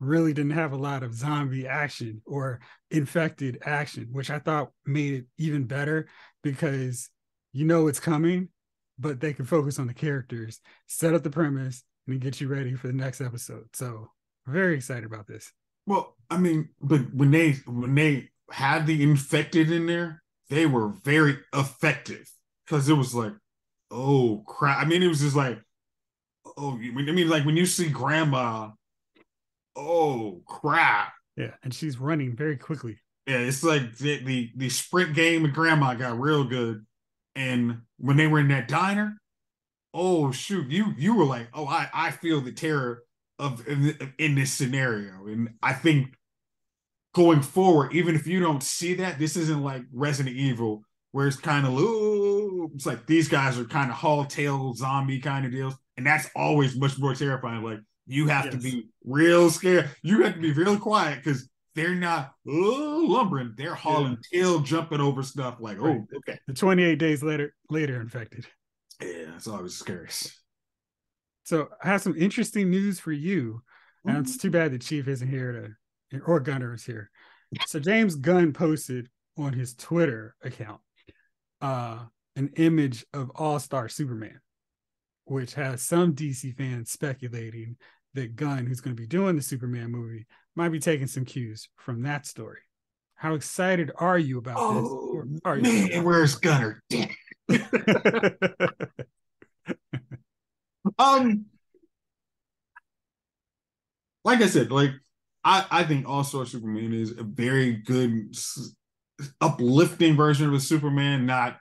really 0.00 0.32
didn't 0.32 0.52
have 0.52 0.72
a 0.72 0.76
lot 0.76 1.02
of 1.02 1.14
zombie 1.14 1.66
action 1.66 2.20
or 2.26 2.60
infected 2.90 3.58
action, 3.64 4.08
which 4.12 4.30
I 4.30 4.38
thought 4.38 4.72
made 4.84 5.14
it 5.14 5.24
even 5.38 5.64
better 5.64 6.08
because 6.42 7.10
you 7.52 7.64
know 7.64 7.86
it's 7.86 8.00
coming, 8.00 8.48
but 8.98 9.20
they 9.20 9.32
can 9.32 9.44
focus 9.44 9.78
on 9.78 9.86
the 9.86 9.94
characters, 9.94 10.60
set 10.86 11.14
up 11.14 11.22
the 11.22 11.30
premise, 11.30 11.84
and 12.06 12.20
get 12.20 12.40
you 12.40 12.48
ready 12.48 12.74
for 12.74 12.88
the 12.88 12.92
next 12.92 13.20
episode. 13.20 13.64
So 13.72 14.10
very 14.46 14.74
excited 14.74 15.04
about 15.04 15.26
this. 15.26 15.52
Well, 15.86 16.16
I 16.30 16.38
mean, 16.38 16.70
but 16.80 17.14
when 17.14 17.30
they 17.30 17.52
when 17.66 17.94
they 17.94 18.30
had 18.50 18.86
the 18.86 19.02
infected 19.02 19.70
in 19.70 19.86
there, 19.86 20.22
they 20.50 20.66
were 20.66 20.88
very 20.88 21.38
effective 21.52 22.30
because 22.64 22.88
it 22.88 22.94
was 22.94 23.14
like, 23.14 23.32
oh 23.90 24.42
crap. 24.46 24.78
I 24.78 24.84
mean, 24.84 25.02
it 25.02 25.08
was 25.08 25.20
just 25.20 25.36
like 25.36 25.58
oh, 26.56 26.72
I 26.74 27.12
mean, 27.12 27.28
like 27.28 27.44
when 27.44 27.56
you 27.56 27.66
see 27.66 27.88
grandma, 27.88 28.70
oh 29.76 30.42
crap. 30.46 31.12
Yeah, 31.36 31.54
and 31.62 31.74
she's 31.74 31.98
running 31.98 32.36
very 32.36 32.56
quickly. 32.56 32.98
Yeah, 33.26 33.38
it's 33.38 33.64
like 33.64 33.96
the, 33.96 34.22
the, 34.22 34.52
the 34.54 34.68
sprint 34.68 35.14
game 35.14 35.42
with 35.42 35.54
grandma 35.54 35.94
got 35.94 36.20
real 36.20 36.44
good. 36.44 36.84
And 37.34 37.80
when 37.98 38.16
they 38.16 38.26
were 38.26 38.38
in 38.38 38.48
that 38.48 38.68
diner, 38.68 39.16
oh 39.92 40.30
shoot, 40.30 40.70
you 40.70 40.94
you 40.96 41.16
were 41.16 41.24
like, 41.24 41.48
oh, 41.52 41.66
I 41.66 41.88
I 41.92 42.10
feel 42.12 42.40
the 42.40 42.52
terror 42.52 43.02
of 43.38 43.66
in, 43.66 44.12
in 44.18 44.34
this 44.36 44.52
scenario, 44.52 45.26
and 45.26 45.50
I 45.62 45.72
think 45.72 46.14
going 47.14 47.40
forward, 47.40 47.94
even 47.94 48.14
if 48.14 48.26
you 48.26 48.40
don't 48.40 48.62
see 48.62 48.94
that, 48.94 49.18
this 49.18 49.36
isn't 49.36 49.62
like 49.62 49.82
Resident 49.92 50.36
Evil 50.36 50.82
where 51.12 51.28
it's 51.28 51.36
kind 51.36 51.64
of 51.64 51.72
ooh, 51.78 52.70
it's 52.74 52.86
like 52.86 53.06
these 53.06 53.28
guys 53.28 53.58
are 53.58 53.64
kind 53.64 53.88
of 53.88 53.96
haul 53.96 54.24
tail 54.24 54.74
zombie 54.74 55.20
kind 55.20 55.46
of 55.46 55.52
deals 55.52 55.74
and 55.96 56.06
that's 56.06 56.28
always 56.34 56.76
much 56.76 56.98
more 56.98 57.14
terrifying. 57.14 57.62
Like 57.62 57.78
you 58.06 58.26
have 58.26 58.46
yes. 58.46 58.54
to 58.54 58.60
be 58.60 58.88
real 59.04 59.50
scared. 59.50 59.90
You 60.02 60.22
have 60.22 60.34
to 60.34 60.40
be 60.40 60.52
real 60.52 60.78
quiet 60.78 61.22
because 61.22 61.48
they're 61.74 61.94
not 61.94 62.32
oh, 62.48 63.06
lumbering. 63.08 63.54
They're 63.56 63.74
hauling 63.74 64.18
yeah. 64.32 64.40
tail, 64.40 64.58
jumping 64.60 65.00
over 65.00 65.22
stuff. 65.22 65.56
Like 65.60 65.78
oh, 65.78 65.84
right. 65.84 66.00
oh, 66.12 66.16
okay. 66.18 66.38
The 66.46 66.54
twenty 66.54 66.82
eight 66.82 66.98
days 66.98 67.22
later, 67.22 67.54
later 67.70 68.00
infected. 68.00 68.46
Yeah, 69.00 69.36
it's 69.36 69.48
always 69.48 69.74
scary. 69.74 70.08
So 71.44 71.68
I 71.82 71.88
have 71.88 72.02
some 72.02 72.16
interesting 72.16 72.70
news 72.70 72.98
for 72.98 73.12
you. 73.12 73.62
And 74.06 74.18
it's 74.18 74.36
too 74.36 74.50
bad 74.50 74.70
the 74.70 74.78
chief 74.78 75.08
isn't 75.08 75.28
here 75.28 75.52
to, 75.52 75.68
or 76.24 76.40
Gunner 76.40 76.74
is 76.74 76.84
here. 76.84 77.10
So 77.66 77.78
James 77.80 78.16
Gunn 78.16 78.52
posted 78.52 79.08
on 79.38 79.52
his 79.52 79.74
Twitter 79.74 80.34
account 80.42 80.80
uh, 81.60 81.98
an 82.36 82.50
image 82.56 83.04
of 83.12 83.30
All 83.34 83.58
Star 83.58 83.88
Superman 83.88 84.40
which 85.24 85.54
has 85.54 85.82
some 85.82 86.14
DC 86.14 86.54
fans 86.56 86.90
speculating 86.90 87.76
that 88.14 88.36
Gunn, 88.36 88.66
who's 88.66 88.80
going 88.80 88.94
to 88.94 89.00
be 89.00 89.06
doing 89.06 89.36
the 89.36 89.42
Superman 89.42 89.90
movie, 89.90 90.26
might 90.54 90.68
be 90.70 90.78
taking 90.78 91.06
some 91.06 91.24
cues 91.24 91.68
from 91.76 92.02
that 92.02 92.26
story. 92.26 92.60
How 93.16 93.34
excited 93.34 93.90
are 93.96 94.18
you 94.18 94.38
about 94.38 94.56
Oh 94.58 95.24
this? 95.30 95.40
Are 95.44 95.56
you- 95.56 95.62
man, 95.62 96.04
where's 96.04 96.34
Gunner? 96.36 96.82
um, 100.98 101.46
like 104.24 104.40
I 104.40 104.46
said, 104.46 104.70
like 104.70 104.90
I 105.44 105.66
I 105.70 105.84
think 105.84 106.08
All 106.08 106.24
Star 106.24 106.46
Superman 106.46 106.92
is 106.92 107.12
a 107.12 107.22
very 107.22 107.72
good, 107.72 108.34
uplifting 109.40 110.16
version 110.16 110.48
of 110.48 110.54
a 110.54 110.60
Superman. 110.60 111.26
Not 111.26 111.58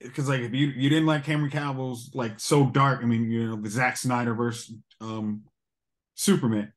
because 0.00 0.28
like 0.28 0.40
if 0.40 0.52
you 0.52 0.66
you 0.68 0.88
didn't 0.88 1.06
like 1.06 1.24
Cameron 1.24 1.50
Cavill's 1.50 2.10
like 2.14 2.40
so 2.40 2.66
dark. 2.66 3.00
I 3.02 3.06
mean, 3.06 3.30
you 3.30 3.48
know 3.48 3.56
the 3.56 3.70
Zack 3.70 3.96
Snyder 3.96 4.34
versus 4.34 4.74
um 5.00 5.42
Superman. 6.14 6.72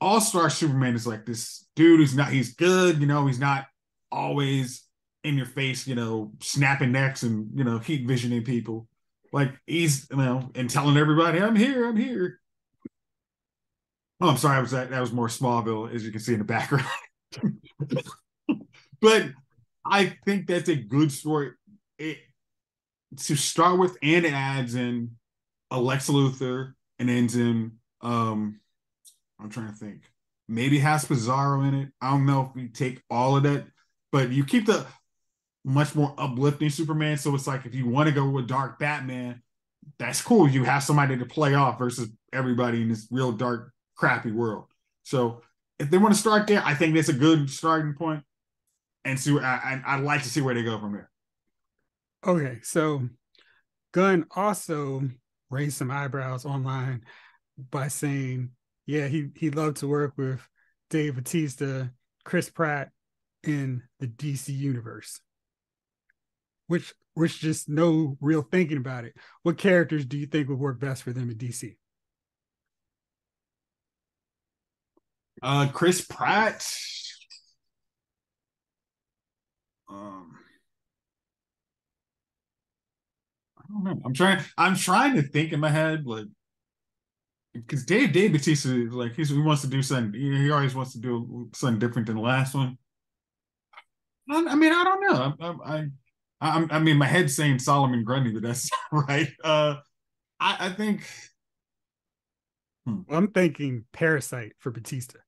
All 0.00 0.20
Star 0.20 0.50
Superman 0.50 0.94
is 0.94 1.06
like 1.06 1.26
this 1.26 1.66
dude 1.76 2.00
who's 2.00 2.16
not 2.16 2.30
he's 2.30 2.54
good. 2.54 3.00
You 3.00 3.06
know, 3.06 3.26
he's 3.26 3.40
not 3.40 3.66
always 4.10 4.84
in 5.24 5.36
your 5.36 5.46
face. 5.46 5.86
You 5.86 5.94
know, 5.94 6.32
snapping 6.40 6.92
necks 6.92 7.22
and 7.22 7.50
you 7.54 7.64
know 7.64 7.78
heat 7.78 8.06
visioning 8.06 8.44
people. 8.44 8.88
Like 9.32 9.52
he's 9.66 10.08
you 10.10 10.16
know 10.16 10.50
and 10.54 10.70
telling 10.70 10.96
everybody 10.96 11.40
I'm 11.40 11.56
here, 11.56 11.88
I'm 11.88 11.96
here. 11.96 12.38
Oh, 14.22 14.28
I'm 14.28 14.36
sorry. 14.36 14.56
I 14.56 14.60
was 14.60 14.70
that 14.70 14.90
that 14.90 15.00
was 15.00 15.12
more 15.12 15.26
Smallville, 15.26 15.92
as 15.92 16.04
you 16.04 16.12
can 16.12 16.20
see 16.20 16.32
in 16.32 16.38
the 16.38 16.44
background. 16.44 16.86
but 19.00 19.26
I 19.84 20.16
think 20.24 20.46
that's 20.46 20.68
a 20.68 20.76
good 20.76 21.10
story. 21.10 21.50
It 21.98 22.18
to 23.24 23.34
start 23.34 23.80
with, 23.80 23.96
and 24.00 24.24
it 24.24 24.32
adds 24.32 24.76
in 24.76 25.16
a 25.72 25.80
Lex 25.80 26.08
Luthor 26.08 26.74
and 27.00 27.10
ends 27.10 27.34
in 27.34 27.72
um 28.00 28.60
I'm 29.40 29.50
trying 29.50 29.70
to 29.70 29.74
think. 29.74 30.02
Maybe 30.48 30.78
has 30.78 31.04
Bizarro 31.04 31.66
in 31.66 31.74
it. 31.74 31.88
I 32.00 32.10
don't 32.10 32.24
know 32.24 32.42
if 32.48 32.54
we 32.54 32.68
take 32.68 33.02
all 33.10 33.36
of 33.36 33.42
that, 33.42 33.66
but 34.12 34.30
you 34.30 34.44
keep 34.44 34.66
the 34.66 34.86
much 35.64 35.96
more 35.96 36.14
uplifting 36.16 36.70
Superman. 36.70 37.16
So 37.16 37.34
it's 37.34 37.48
like 37.48 37.66
if 37.66 37.74
you 37.74 37.88
want 37.88 38.08
to 38.08 38.14
go 38.14 38.28
with 38.28 38.46
dark 38.46 38.78
Batman, 38.78 39.42
that's 39.98 40.22
cool. 40.22 40.48
You 40.48 40.62
have 40.62 40.84
somebody 40.84 41.16
to 41.16 41.26
play 41.26 41.54
off 41.54 41.78
versus 41.78 42.08
everybody 42.32 42.82
in 42.82 42.88
this 42.88 43.08
real 43.10 43.32
dark, 43.32 43.71
crappy 43.96 44.32
world. 44.32 44.66
So 45.02 45.42
if 45.78 45.90
they 45.90 45.98
want 45.98 46.14
to 46.14 46.20
start 46.20 46.46
there, 46.46 46.62
I 46.64 46.74
think 46.74 46.94
that's 46.94 47.08
a 47.08 47.14
good 47.14 47.50
starting. 47.50 47.94
And 49.04 49.18
see, 49.18 49.38
I, 49.38 49.42
I, 49.42 49.82
I'd 49.86 50.04
like 50.04 50.22
to 50.22 50.28
see 50.28 50.40
where 50.40 50.54
they 50.54 50.62
go 50.62 50.78
from 50.78 50.92
there. 50.92 51.10
Okay, 52.24 52.60
so 52.62 53.08
Gunn 53.92 54.26
also 54.34 55.02
raised 55.50 55.76
some 55.76 55.90
eyebrows 55.90 56.46
online 56.46 57.02
by 57.70 57.88
saying, 57.88 58.50
yeah, 58.86 59.08
he 59.08 59.28
he 59.34 59.50
loved 59.50 59.78
to 59.78 59.88
work 59.88 60.14
with 60.16 60.40
Dave 60.88 61.16
Batista, 61.16 61.86
Chris 62.24 62.48
Pratt 62.48 62.90
in 63.42 63.82
the 63.98 64.06
DC 64.06 64.56
universe. 64.56 65.20
Which 66.68 66.94
which 67.14 67.40
just 67.40 67.68
no 67.68 68.16
real 68.20 68.42
thinking 68.42 68.78
about 68.78 69.04
it. 69.04 69.14
What 69.42 69.58
characters 69.58 70.06
do 70.06 70.16
you 70.16 70.26
think 70.26 70.48
would 70.48 70.58
work 70.58 70.80
best 70.80 71.02
for 71.02 71.12
them 71.12 71.30
in 71.30 71.36
DC? 71.36 71.76
Uh, 75.42 75.68
Chris 75.72 76.00
Pratt. 76.00 76.64
Um, 79.88 80.38
I 83.58 83.62
don't 83.68 83.84
know. 83.84 84.02
I'm 84.04 84.14
trying. 84.14 84.44
I'm 84.58 84.76
trying 84.76 85.14
to 85.16 85.22
think 85.22 85.52
in 85.52 85.60
my 85.60 85.70
head, 85.70 86.06
like, 86.06 86.26
because 87.54 87.84
Dave 87.84 88.12
Dave 88.12 88.32
Batista, 88.32 88.70
is 88.70 88.92
like, 88.92 89.14
he's, 89.14 89.28
he 89.28 89.38
wants 89.38 89.62
to 89.62 89.68
do 89.68 89.82
something. 89.82 90.18
He, 90.18 90.44
he 90.44 90.50
always 90.50 90.74
wants 90.74 90.92
to 90.92 90.98
do 90.98 91.50
something 91.54 91.78
different 91.78 92.06
than 92.06 92.16
the 92.16 92.22
last 92.22 92.54
one. 92.54 92.78
I, 94.30 94.44
I 94.48 94.54
mean, 94.54 94.72
I 94.72 94.84
don't 94.84 95.00
know. 95.00 95.34
I, 95.40 95.74
I, 95.74 95.76
I, 95.76 95.88
I, 96.40 96.66
I 96.70 96.78
mean, 96.78 96.96
my 96.96 97.06
head's 97.06 97.36
saying 97.36 97.58
Solomon 97.58 98.04
Grundy, 98.04 98.32
but 98.32 98.42
that's 98.42 98.70
right. 98.92 99.28
Uh, 99.42 99.76
I, 100.40 100.68
I 100.68 100.70
think. 100.70 101.02
Well, 102.86 103.04
I'm 103.10 103.28
thinking 103.32 103.86
Parasite 103.92 104.54
for 104.58 104.70
Batista. 104.70 105.18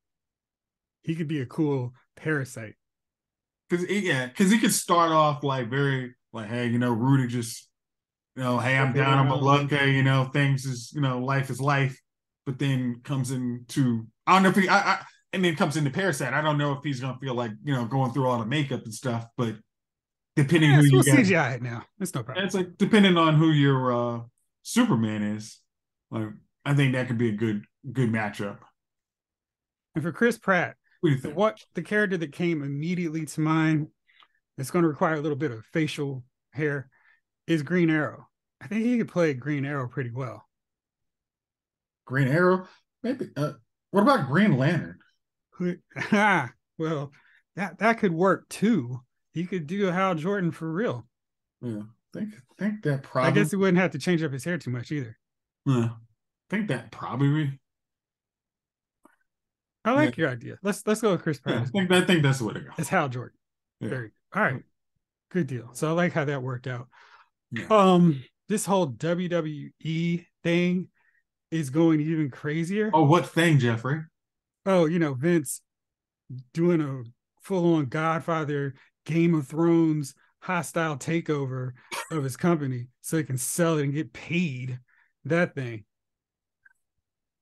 He 1.04 1.14
could 1.14 1.28
be 1.28 1.40
a 1.40 1.46
cool 1.46 1.94
parasite. 2.16 2.74
Cause 3.70 3.88
yeah, 3.88 4.26
because 4.26 4.50
he 4.50 4.58
could 4.58 4.72
start 4.72 5.12
off 5.12 5.42
like 5.44 5.68
very 5.70 6.14
like, 6.32 6.48
hey, 6.48 6.66
you 6.66 6.78
know, 6.78 6.92
Rudy 6.92 7.28
just, 7.28 7.68
you 8.36 8.42
know, 8.42 8.58
hey, 8.58 8.76
I'm 8.76 8.92
down, 8.92 9.18
I'm 9.18 9.30
a 9.30 9.36
luck, 9.36 9.70
you 9.70 10.02
know, 10.02 10.24
things 10.24 10.64
is, 10.66 10.92
you 10.94 11.00
know, 11.00 11.18
life 11.20 11.50
is 11.50 11.60
life, 11.60 11.98
but 12.46 12.58
then 12.58 13.00
comes 13.04 13.30
into 13.30 14.06
I 14.26 14.34
don't 14.34 14.42
know 14.42 14.48
if 14.50 14.56
he, 14.56 14.68
I, 14.68 14.78
I 14.78 15.00
and 15.32 15.44
then 15.44 15.56
comes 15.56 15.76
into 15.76 15.90
Parasite. 15.90 16.32
I 16.32 16.40
don't 16.42 16.58
know 16.58 16.72
if 16.72 16.84
he's 16.84 17.00
gonna 17.00 17.18
feel 17.18 17.34
like 17.34 17.52
you 17.64 17.74
know 17.74 17.84
going 17.86 18.12
through 18.12 18.26
all 18.28 18.38
the 18.38 18.46
makeup 18.46 18.84
and 18.84 18.94
stuff, 18.94 19.26
but 19.36 19.56
depending 20.36 20.70
Yeah, 20.70 20.76
who 20.76 20.84
you 20.84 21.02
CGI 21.02 21.56
it 21.56 21.62
now. 21.62 21.84
It's 22.00 22.14
no 22.14 22.22
problem. 22.22 22.44
it's 22.44 22.54
like 22.54 22.76
depending 22.76 23.16
on 23.16 23.34
who 23.36 23.50
your 23.50 23.92
uh 23.92 24.20
Superman 24.62 25.22
is, 25.22 25.58
like 26.10 26.28
I 26.64 26.74
think 26.74 26.94
that 26.94 27.08
could 27.08 27.18
be 27.18 27.28
a 27.30 27.32
good 27.32 27.64
good 27.92 28.10
matchup. 28.10 28.58
And 29.94 30.02
for 30.02 30.12
Chris 30.12 30.38
Pratt, 30.38 30.76
What 31.04 31.10
do 31.10 31.16
you 31.16 31.20
the, 31.20 31.28
think? 31.28 31.36
what 31.36 31.58
the 31.74 31.82
character 31.82 32.16
that 32.16 32.32
came 32.32 32.62
immediately 32.62 33.26
to 33.26 33.40
mind, 33.42 33.88
it's 34.56 34.70
going 34.70 34.84
to 34.84 34.88
require 34.88 35.12
a 35.12 35.20
little 35.20 35.36
bit 35.36 35.50
of 35.50 35.62
facial 35.66 36.24
hair, 36.50 36.88
is 37.46 37.62
Green 37.62 37.90
Arrow. 37.90 38.26
I 38.58 38.68
think 38.68 38.86
he 38.86 38.96
could 38.96 39.08
play 39.08 39.34
Green 39.34 39.66
Arrow 39.66 39.86
pretty 39.86 40.10
well. 40.10 40.48
Green 42.06 42.28
Arrow, 42.28 42.66
maybe. 43.02 43.28
Uh, 43.36 43.52
what 43.90 44.00
about 44.00 44.28
Green 44.28 44.56
Lantern? 44.56 44.98
Ah, 46.10 46.50
well, 46.78 47.12
that 47.54 47.80
that 47.80 47.98
could 47.98 48.12
work 48.12 48.48
too. 48.48 48.98
He 49.34 49.44
could 49.44 49.66
do 49.66 49.84
Hal 49.84 50.14
Jordan 50.14 50.52
for 50.52 50.72
real. 50.72 51.06
Yeah, 51.60 51.82
I 52.14 52.18
think 52.18 52.30
I 52.34 52.64
think 52.64 52.82
that 52.84 53.02
probably. 53.02 53.30
I 53.30 53.34
guess 53.34 53.50
he 53.50 53.56
wouldn't 53.56 53.76
have 53.76 53.90
to 53.90 53.98
change 53.98 54.22
up 54.22 54.32
his 54.32 54.42
hair 54.42 54.56
too 54.56 54.70
much 54.70 54.90
either. 54.90 55.18
Yeah, 55.66 55.90
I 55.90 55.96
think 56.48 56.68
that 56.68 56.90
probably. 56.90 57.60
I 59.84 59.92
like 59.92 60.16
your 60.16 60.30
idea. 60.30 60.56
Let's 60.62 60.86
let's 60.86 61.00
go 61.00 61.12
with 61.12 61.22
Chris 61.22 61.40
Yeah, 61.46 61.54
Pratt. 61.54 61.68
I 61.68 61.70
think 61.70 61.92
I 61.92 62.00
think 62.04 62.22
that's 62.22 62.38
the 62.38 62.46
way 62.46 62.54
to 62.54 62.60
go. 62.60 62.70
It's 62.78 62.88
Hal 62.88 63.08
Jordan. 63.08 63.36
Yeah. 63.80 63.88
Very 63.88 64.10
all 64.34 64.42
right. 64.42 64.62
Good 65.30 65.46
deal. 65.46 65.70
So 65.72 65.88
I 65.88 65.92
like 65.92 66.12
how 66.12 66.24
that 66.24 66.42
worked 66.42 66.66
out. 66.66 66.88
Yeah. 67.50 67.66
Um, 67.70 68.22
this 68.48 68.64
whole 68.66 68.88
WWE 68.88 70.26
thing 70.42 70.88
is 71.50 71.70
going 71.70 72.00
even 72.00 72.30
crazier. 72.30 72.90
Oh, 72.92 73.04
what 73.04 73.26
thing, 73.26 73.58
Jeffrey? 73.58 74.00
Oh, 74.66 74.86
you 74.86 74.98
know, 74.98 75.14
Vince 75.14 75.60
doing 76.52 76.80
a 76.80 77.02
full-on 77.42 77.86
Godfather 77.86 78.74
Game 79.04 79.34
of 79.34 79.46
Thrones 79.46 80.14
hostile 80.40 80.96
takeover 80.96 81.72
of 82.10 82.24
his 82.24 82.36
company 82.36 82.88
so 83.00 83.16
he 83.16 83.24
can 83.24 83.38
sell 83.38 83.78
it 83.78 83.84
and 83.84 83.94
get 83.94 84.12
paid. 84.12 84.78
That 85.24 85.54
thing. 85.54 85.84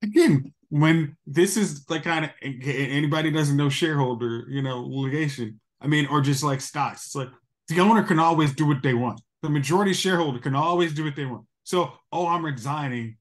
Again, 0.03 0.53
when 0.73 1.15
this 1.27 1.59
is 1.59 1.85
like 1.91 2.03
kind 2.03 2.25
of 2.25 2.31
anybody 2.43 3.31
doesn't 3.31 3.59
know 3.59 3.69
shareholder, 3.69 4.47
you 4.49 4.63
know, 4.63 4.83
litigation. 4.83 5.61
I 5.83 5.87
mean, 5.87 6.07
or 6.07 6.23
just 6.23 6.43
like 6.43 6.63
stocks. 6.63 7.05
It's 7.05 7.15
like 7.15 7.29
the 7.69 7.81
owner 7.81 8.03
can 8.03 8.19
always 8.19 8.55
do 8.55 8.67
what 8.67 8.83
they 8.83 8.95
want. 8.95 9.21
The 9.43 9.51
majority 9.51 9.93
shareholder 9.93 10.39
can 10.39 10.55
always 10.55 10.95
do 10.95 11.05
what 11.05 11.15
they 11.15 11.27
want. 11.27 11.45
So, 11.65 11.93
oh, 12.11 12.27
I'm 12.27 12.43
resigning 12.43 13.19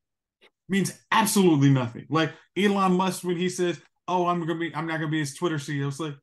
means 0.69 0.97
absolutely 1.11 1.69
nothing. 1.69 2.05
Like 2.09 2.31
Elon 2.55 2.93
Musk 2.93 3.25
when 3.25 3.35
he 3.35 3.49
says, 3.49 3.81
"Oh, 4.07 4.27
I'm 4.27 4.39
gonna 4.39 4.57
be, 4.57 4.73
I'm 4.73 4.87
not 4.87 4.99
gonna 5.01 5.11
be 5.11 5.19
his 5.19 5.35
Twitter 5.35 5.57
CEO." 5.57 5.89
It's 5.89 5.99
like, 5.99 6.15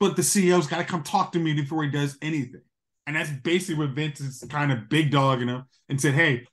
but 0.00 0.16
the 0.16 0.22
CEO's 0.22 0.66
got 0.66 0.78
to 0.78 0.84
come 0.84 1.04
talk 1.04 1.30
to 1.32 1.38
me 1.38 1.52
before 1.52 1.84
he 1.84 1.90
does 1.90 2.18
anything. 2.20 2.62
And 3.06 3.14
that's 3.14 3.30
basically 3.30 3.86
what 3.86 3.94
Vince 3.94 4.18
is 4.18 4.44
kind 4.50 4.72
of 4.72 4.88
big 4.88 5.12
dogging 5.12 5.46
him 5.46 5.66
and 5.88 6.00
said, 6.00 6.14
"Hey, 6.14 6.44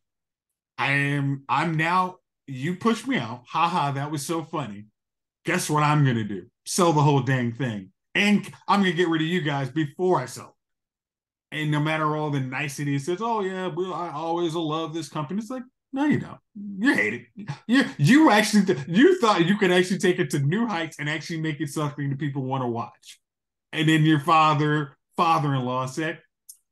I 0.77 0.91
am, 0.91 1.45
I'm 1.49 1.77
now. 1.77 2.17
You 2.47 2.75
pushed 2.75 3.07
me 3.07 3.17
out. 3.17 3.43
Haha, 3.47 3.91
that 3.91 4.11
was 4.11 4.25
so 4.25 4.43
funny. 4.43 4.85
Guess 5.45 5.69
what 5.69 5.83
I'm 5.83 6.05
gonna 6.05 6.23
do? 6.23 6.45
Sell 6.65 6.93
the 6.93 7.01
whole 7.01 7.21
dang 7.21 7.53
thing, 7.53 7.91
and 8.15 8.49
I'm 8.67 8.81
gonna 8.81 8.93
get 8.93 9.09
rid 9.09 9.21
of 9.21 9.27
you 9.27 9.41
guys 9.41 9.69
before 9.69 10.19
I 10.19 10.25
sell." 10.25 10.55
And 11.51 11.69
no 11.69 11.79
matter 11.79 12.15
all 12.15 12.31
the 12.31 12.39
niceties, 12.39 13.05
says, 13.05 13.19
"Oh 13.21 13.41
yeah, 13.41 13.67
I 13.67 14.11
always 14.11 14.55
love 14.55 14.93
this 14.93 15.09
company." 15.09 15.39
It's 15.39 15.49
like, 15.49 15.63
no, 15.93 16.05
you 16.05 16.19
don't. 16.19 16.39
You 16.79 16.95
hate 16.95 17.13
it. 17.13 17.47
You 17.67 17.85
you 17.97 18.31
actually 18.31 18.75
you 18.87 19.19
thought 19.19 19.45
you 19.45 19.57
could 19.57 19.71
actually 19.71 19.99
take 19.99 20.17
it 20.17 20.31
to 20.31 20.39
new 20.39 20.65
heights 20.65 20.97
and 20.97 21.07
actually 21.07 21.39
make 21.39 21.61
it 21.61 21.69
something 21.69 22.09
that 22.09 22.17
people 22.19 22.43
want 22.43 22.63
to 22.63 22.67
watch. 22.67 23.19
And 23.71 23.87
then 23.87 24.03
your 24.03 24.19
father 24.19 24.97
father-in-law 25.15 25.85
said, 25.85 26.19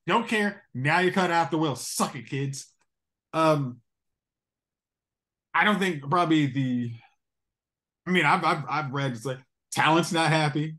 "Don't 0.08 0.28
care. 0.28 0.64
Now 0.74 1.00
you 1.00 1.12
cut 1.12 1.30
out 1.30 1.52
the 1.52 1.60
will. 1.60 1.76
Suck 1.76 2.16
it, 2.16 2.28
kids." 2.28 2.74
Um, 3.32 3.81
I 5.54 5.66
don't 5.66 5.80
think 5.80 6.10
probably 6.10 6.48
the. 6.48 6.92
I 8.08 8.12
mean, 8.12 8.26
I've 8.26 8.44
I've, 8.44 8.64
I've 8.70 8.92
read 8.92 9.12
it's 9.12 9.26
like 9.26 9.40
talent's 9.72 10.12
not 10.12 10.30
happy. 10.30 10.78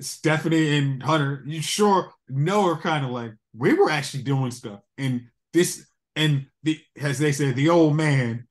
Stephanie 0.00 0.76
and 0.76 1.02
Hunter, 1.02 1.42
you 1.46 1.62
sure 1.62 2.12
know 2.28 2.66
are 2.66 2.78
kind 2.78 3.04
of 3.04 3.10
like 3.10 3.32
we 3.56 3.72
were 3.72 3.90
actually 3.90 4.22
doing 4.22 4.50
stuff, 4.50 4.80
and 4.98 5.22
this 5.52 5.86
and 6.14 6.46
the 6.62 6.78
as 7.00 7.18
they 7.18 7.32
say, 7.32 7.52
the 7.52 7.68
old 7.68 7.96
man 7.96 8.46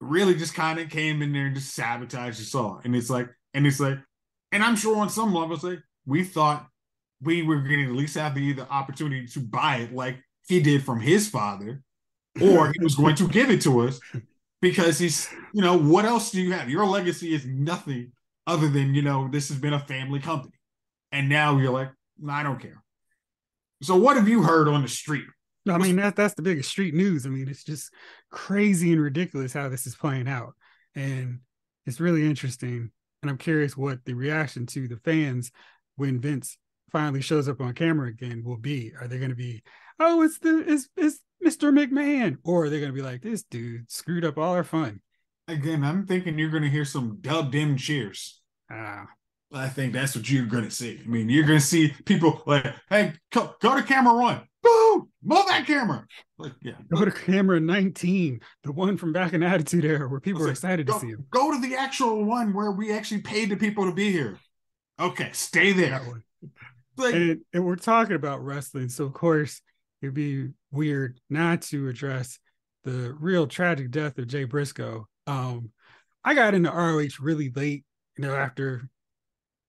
really 0.00 0.34
just 0.34 0.54
kind 0.54 0.78
of 0.78 0.90
came 0.90 1.22
in 1.22 1.32
there 1.32 1.46
and 1.46 1.54
just 1.56 1.74
sabotaged 1.74 2.40
us 2.40 2.54
all. 2.54 2.80
And 2.84 2.94
it's 2.94 3.10
like, 3.10 3.28
and 3.54 3.66
it's 3.66 3.80
like, 3.80 3.98
and 4.52 4.62
I'm 4.62 4.76
sure 4.76 4.96
on 4.96 5.10
some 5.10 5.34
level, 5.34 5.58
like 5.62 5.80
we 6.06 6.24
thought 6.24 6.66
we 7.20 7.42
were 7.42 7.60
going 7.60 7.84
to 7.84 7.90
at 7.90 7.96
least 7.96 8.16
have 8.16 8.34
the, 8.34 8.52
the 8.52 8.68
opportunity 8.70 9.26
to 9.26 9.40
buy 9.40 9.76
it 9.76 9.94
like 9.94 10.16
he 10.46 10.60
did 10.60 10.84
from 10.84 11.00
his 11.00 11.28
father, 11.28 11.82
or 12.42 12.72
he 12.72 12.82
was 12.82 12.94
going 12.94 13.14
to 13.16 13.28
give 13.28 13.50
it 13.50 13.60
to 13.62 13.80
us 13.80 14.00
because 14.60 14.98
he's, 14.98 15.28
you 15.52 15.62
know, 15.62 15.78
what 15.78 16.04
else 16.04 16.30
do 16.30 16.40
you 16.40 16.52
have? 16.52 16.68
Your 16.68 16.86
legacy 16.86 17.34
is 17.34 17.46
nothing 17.46 18.12
other 18.46 18.68
than, 18.68 18.94
you 18.94 19.02
know, 19.02 19.28
this 19.30 19.48
has 19.48 19.58
been 19.58 19.72
a 19.72 19.80
family 19.80 20.20
company. 20.20 20.54
And 21.12 21.28
now 21.28 21.58
you're 21.58 21.72
like, 21.72 21.90
I 22.28 22.42
don't 22.42 22.60
care. 22.60 22.82
So 23.82 23.96
what 23.96 24.16
have 24.16 24.28
you 24.28 24.42
heard 24.42 24.68
on 24.68 24.82
the 24.82 24.88
street? 24.88 25.26
I 25.68 25.78
mean, 25.78 25.96
that, 25.96 26.16
that's 26.16 26.34
the 26.34 26.42
biggest 26.42 26.70
street 26.70 26.94
news. 26.94 27.26
I 27.26 27.28
mean, 27.28 27.48
it's 27.48 27.64
just 27.64 27.92
crazy 28.30 28.92
and 28.92 29.02
ridiculous 29.02 29.52
how 29.52 29.68
this 29.68 29.86
is 29.86 29.94
playing 29.94 30.26
out. 30.26 30.54
And 30.94 31.40
it's 31.86 32.00
really 32.00 32.26
interesting. 32.26 32.90
And 33.22 33.30
I'm 33.30 33.38
curious 33.38 33.76
what 33.76 34.04
the 34.04 34.14
reaction 34.14 34.66
to 34.66 34.88
the 34.88 34.96
fans 34.96 35.50
when 35.96 36.20
Vince 36.20 36.56
finally 36.90 37.20
shows 37.20 37.48
up 37.48 37.60
on 37.60 37.74
camera 37.74 38.08
again 38.08 38.42
will 38.44 38.56
be. 38.56 38.92
Are 39.00 39.08
they 39.08 39.18
going 39.18 39.30
to 39.30 39.36
be, 39.36 39.62
oh, 39.98 40.22
it's 40.22 40.38
the 40.38 40.64
it's 40.66 40.88
it's 40.96 41.20
Mr. 41.44 41.72
McMahon, 41.72 42.38
or 42.44 42.64
are 42.64 42.70
they 42.70 42.80
going 42.80 42.90
to 42.90 42.96
be 42.96 43.02
like, 43.02 43.22
this 43.22 43.42
dude 43.44 43.90
screwed 43.90 44.24
up 44.24 44.38
all 44.38 44.54
our 44.54 44.64
fun? 44.64 45.00
Again, 45.46 45.84
I'm 45.84 46.06
thinking 46.06 46.38
you're 46.38 46.50
going 46.50 46.62
to 46.62 46.68
hear 46.68 46.84
some 46.84 47.18
dubbed 47.20 47.54
in 47.54 47.76
cheers. 47.76 48.40
Ah, 48.70 49.06
I 49.52 49.68
think 49.68 49.92
that's 49.94 50.14
what 50.14 50.30
you're 50.30 50.46
going 50.46 50.64
to 50.64 50.70
see. 50.70 51.00
I 51.02 51.08
mean, 51.08 51.28
you're 51.28 51.46
going 51.46 51.58
to 51.58 51.64
see 51.64 51.94
people 52.04 52.42
like, 52.46 52.66
hey, 52.90 53.14
go, 53.32 53.54
go 53.60 53.76
to 53.76 53.82
camera 53.82 54.14
one. 54.14 54.42
Boom! 54.62 55.08
Move 55.22 55.46
that 55.46 55.66
camera. 55.66 56.04
Like, 56.36 56.52
yeah. 56.60 56.72
Go 56.92 57.04
to 57.04 57.10
camera 57.10 57.60
19, 57.60 58.40
the 58.64 58.72
one 58.72 58.96
from 58.96 59.12
back 59.12 59.32
in 59.32 59.42
Attitude 59.42 59.84
Era 59.84 60.08
where 60.08 60.20
people 60.20 60.46
are 60.46 60.50
excited 60.50 60.86
go, 60.86 60.94
to 60.94 61.00
see 61.00 61.08
him. 61.08 61.24
Go 61.30 61.52
to 61.52 61.60
the 61.60 61.76
actual 61.76 62.24
one 62.24 62.52
where 62.52 62.72
we 62.72 62.92
actually 62.92 63.22
paid 63.22 63.48
the 63.48 63.56
people 63.56 63.86
to 63.86 63.92
be 63.92 64.10
here. 64.10 64.38
Okay, 65.00 65.30
stay 65.32 65.72
there. 65.72 66.02
Like, 66.96 67.14
and, 67.14 67.40
and 67.52 67.64
we're 67.64 67.76
talking 67.76 68.16
about 68.16 68.44
wrestling, 68.44 68.88
so 68.88 69.04
of 69.04 69.14
course 69.14 69.62
it'd 70.02 70.14
be 70.14 70.48
weird 70.70 71.20
not 71.30 71.62
to 71.62 71.88
address 71.88 72.38
the 72.84 73.14
real 73.18 73.46
tragic 73.46 73.90
death 73.90 74.18
of 74.18 74.26
Jay 74.26 74.44
Briscoe. 74.44 75.06
Um, 75.26 75.70
I 76.24 76.34
got 76.34 76.54
into 76.54 76.70
ROH 76.70 77.20
really 77.20 77.50
late, 77.50 77.84
you 78.16 78.24
know, 78.24 78.34
after 78.34 78.88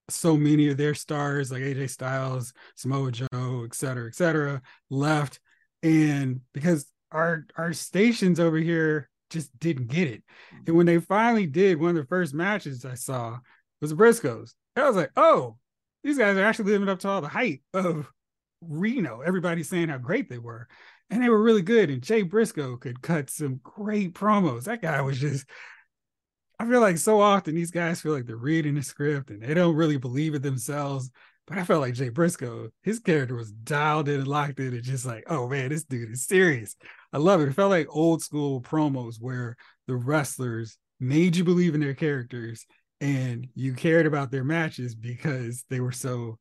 so 0.10 0.36
many 0.36 0.70
of 0.70 0.78
their 0.78 0.96
stars 0.96 1.52
like 1.52 1.62
AJ 1.62 1.92
Styles, 1.92 2.54
Samoa 2.76 3.12
Joe, 3.12 3.64
et 3.66 3.76
cetera, 3.76 4.08
et 4.08 4.16
cetera, 4.16 4.62
left. 4.90 5.40
And 5.84 6.42
because 6.54 6.86
our 7.12 7.46
our 7.58 7.74
stations 7.74 8.40
over 8.40 8.58
here 8.58 9.10
just 9.30 9.58
didn't 9.60 9.88
get 9.88 10.08
it. 10.08 10.24
And 10.68 10.76
when 10.76 10.86
they 10.86 11.00
finally 11.00 11.46
did, 11.46 11.80
one 11.80 11.92
of 11.92 11.96
the 11.96 12.08
first 12.08 12.34
matches 12.34 12.86
I 12.86 12.96
saw 12.96 13.38
was 13.82 13.92
the 13.92 13.96
Briscoes. 13.96 14.54
I 14.76 14.88
was 14.88 14.96
like, 14.96 15.12
oh, 15.16 15.58
these 16.04 16.18
guys 16.18 16.38
are 16.38 16.44
actually 16.44 16.72
living 16.72 16.90
up 16.90 17.00
to 17.00 17.10
all 17.10 17.22
the 17.22 17.28
hype 17.28 17.62
of 17.74 18.12
Reno. 18.62 19.22
Everybody's 19.22 19.70
saying 19.70 19.90
how 19.90 19.98
great 19.98 20.30
they 20.30 20.38
were. 20.38 20.68
And 21.10 21.24
they 21.24 21.30
were 21.30 21.42
really 21.42 21.62
good. 21.62 21.90
And 21.90 22.04
Jay 22.04 22.22
Briscoe 22.22 22.78
could 22.78 23.02
cut 23.02 23.30
some 23.30 23.60
great 23.64 24.14
promos. 24.14 24.66
That 24.66 24.82
guy 24.82 25.02
was 25.02 25.20
just, 25.20 25.46
I 26.60 26.68
feel 26.68 26.82
like 26.82 26.98
so 26.98 27.20
often 27.20 27.56
these 27.56 27.72
guys 27.72 28.02
feel 28.02 28.14
like 28.14 28.26
they're 28.26 28.36
reading 28.36 28.76
the 28.76 28.84
script 28.84 29.30
and 29.30 29.42
they 29.42 29.54
don't 29.54 29.76
really 29.76 29.98
believe 29.98 30.36
it 30.36 30.44
themselves. 30.44 31.10
But 31.48 31.58
I 31.58 31.64
felt 31.64 31.82
like 31.82 31.96
Jay 31.96 32.10
Briscoe, 32.10 32.70
his 32.84 33.00
character 33.00 33.36
was 33.36 33.52
dialed 33.52 34.08
in 34.08 34.20
and 34.20 34.28
locked 34.28 34.60
in 34.60 34.74
and 34.74 34.84
just 34.84 35.06
like, 35.06 35.24
oh 35.28 35.48
man, 35.48 35.70
this 35.70 35.84
dude 35.84 36.12
is 36.12 36.28
serious. 36.28 36.76
I 37.12 37.18
love 37.18 37.42
it. 37.42 37.48
It 37.48 37.54
felt 37.54 37.72
like 37.72 37.88
old 37.90 38.22
school 38.22 38.62
promos 38.62 39.16
where 39.20 39.58
the 39.88 39.96
wrestlers 39.96 40.78
made 41.00 41.36
you 41.36 41.44
believe 41.44 41.74
in 41.74 41.82
their 41.82 41.96
characters 41.96 42.68
and 43.02 43.48
you 43.56 43.74
cared 43.74 44.06
about 44.06 44.30
their 44.30 44.44
matches 44.44 44.94
because 44.94 45.66
they 45.70 45.80
were 45.80 45.92
so 45.92 46.38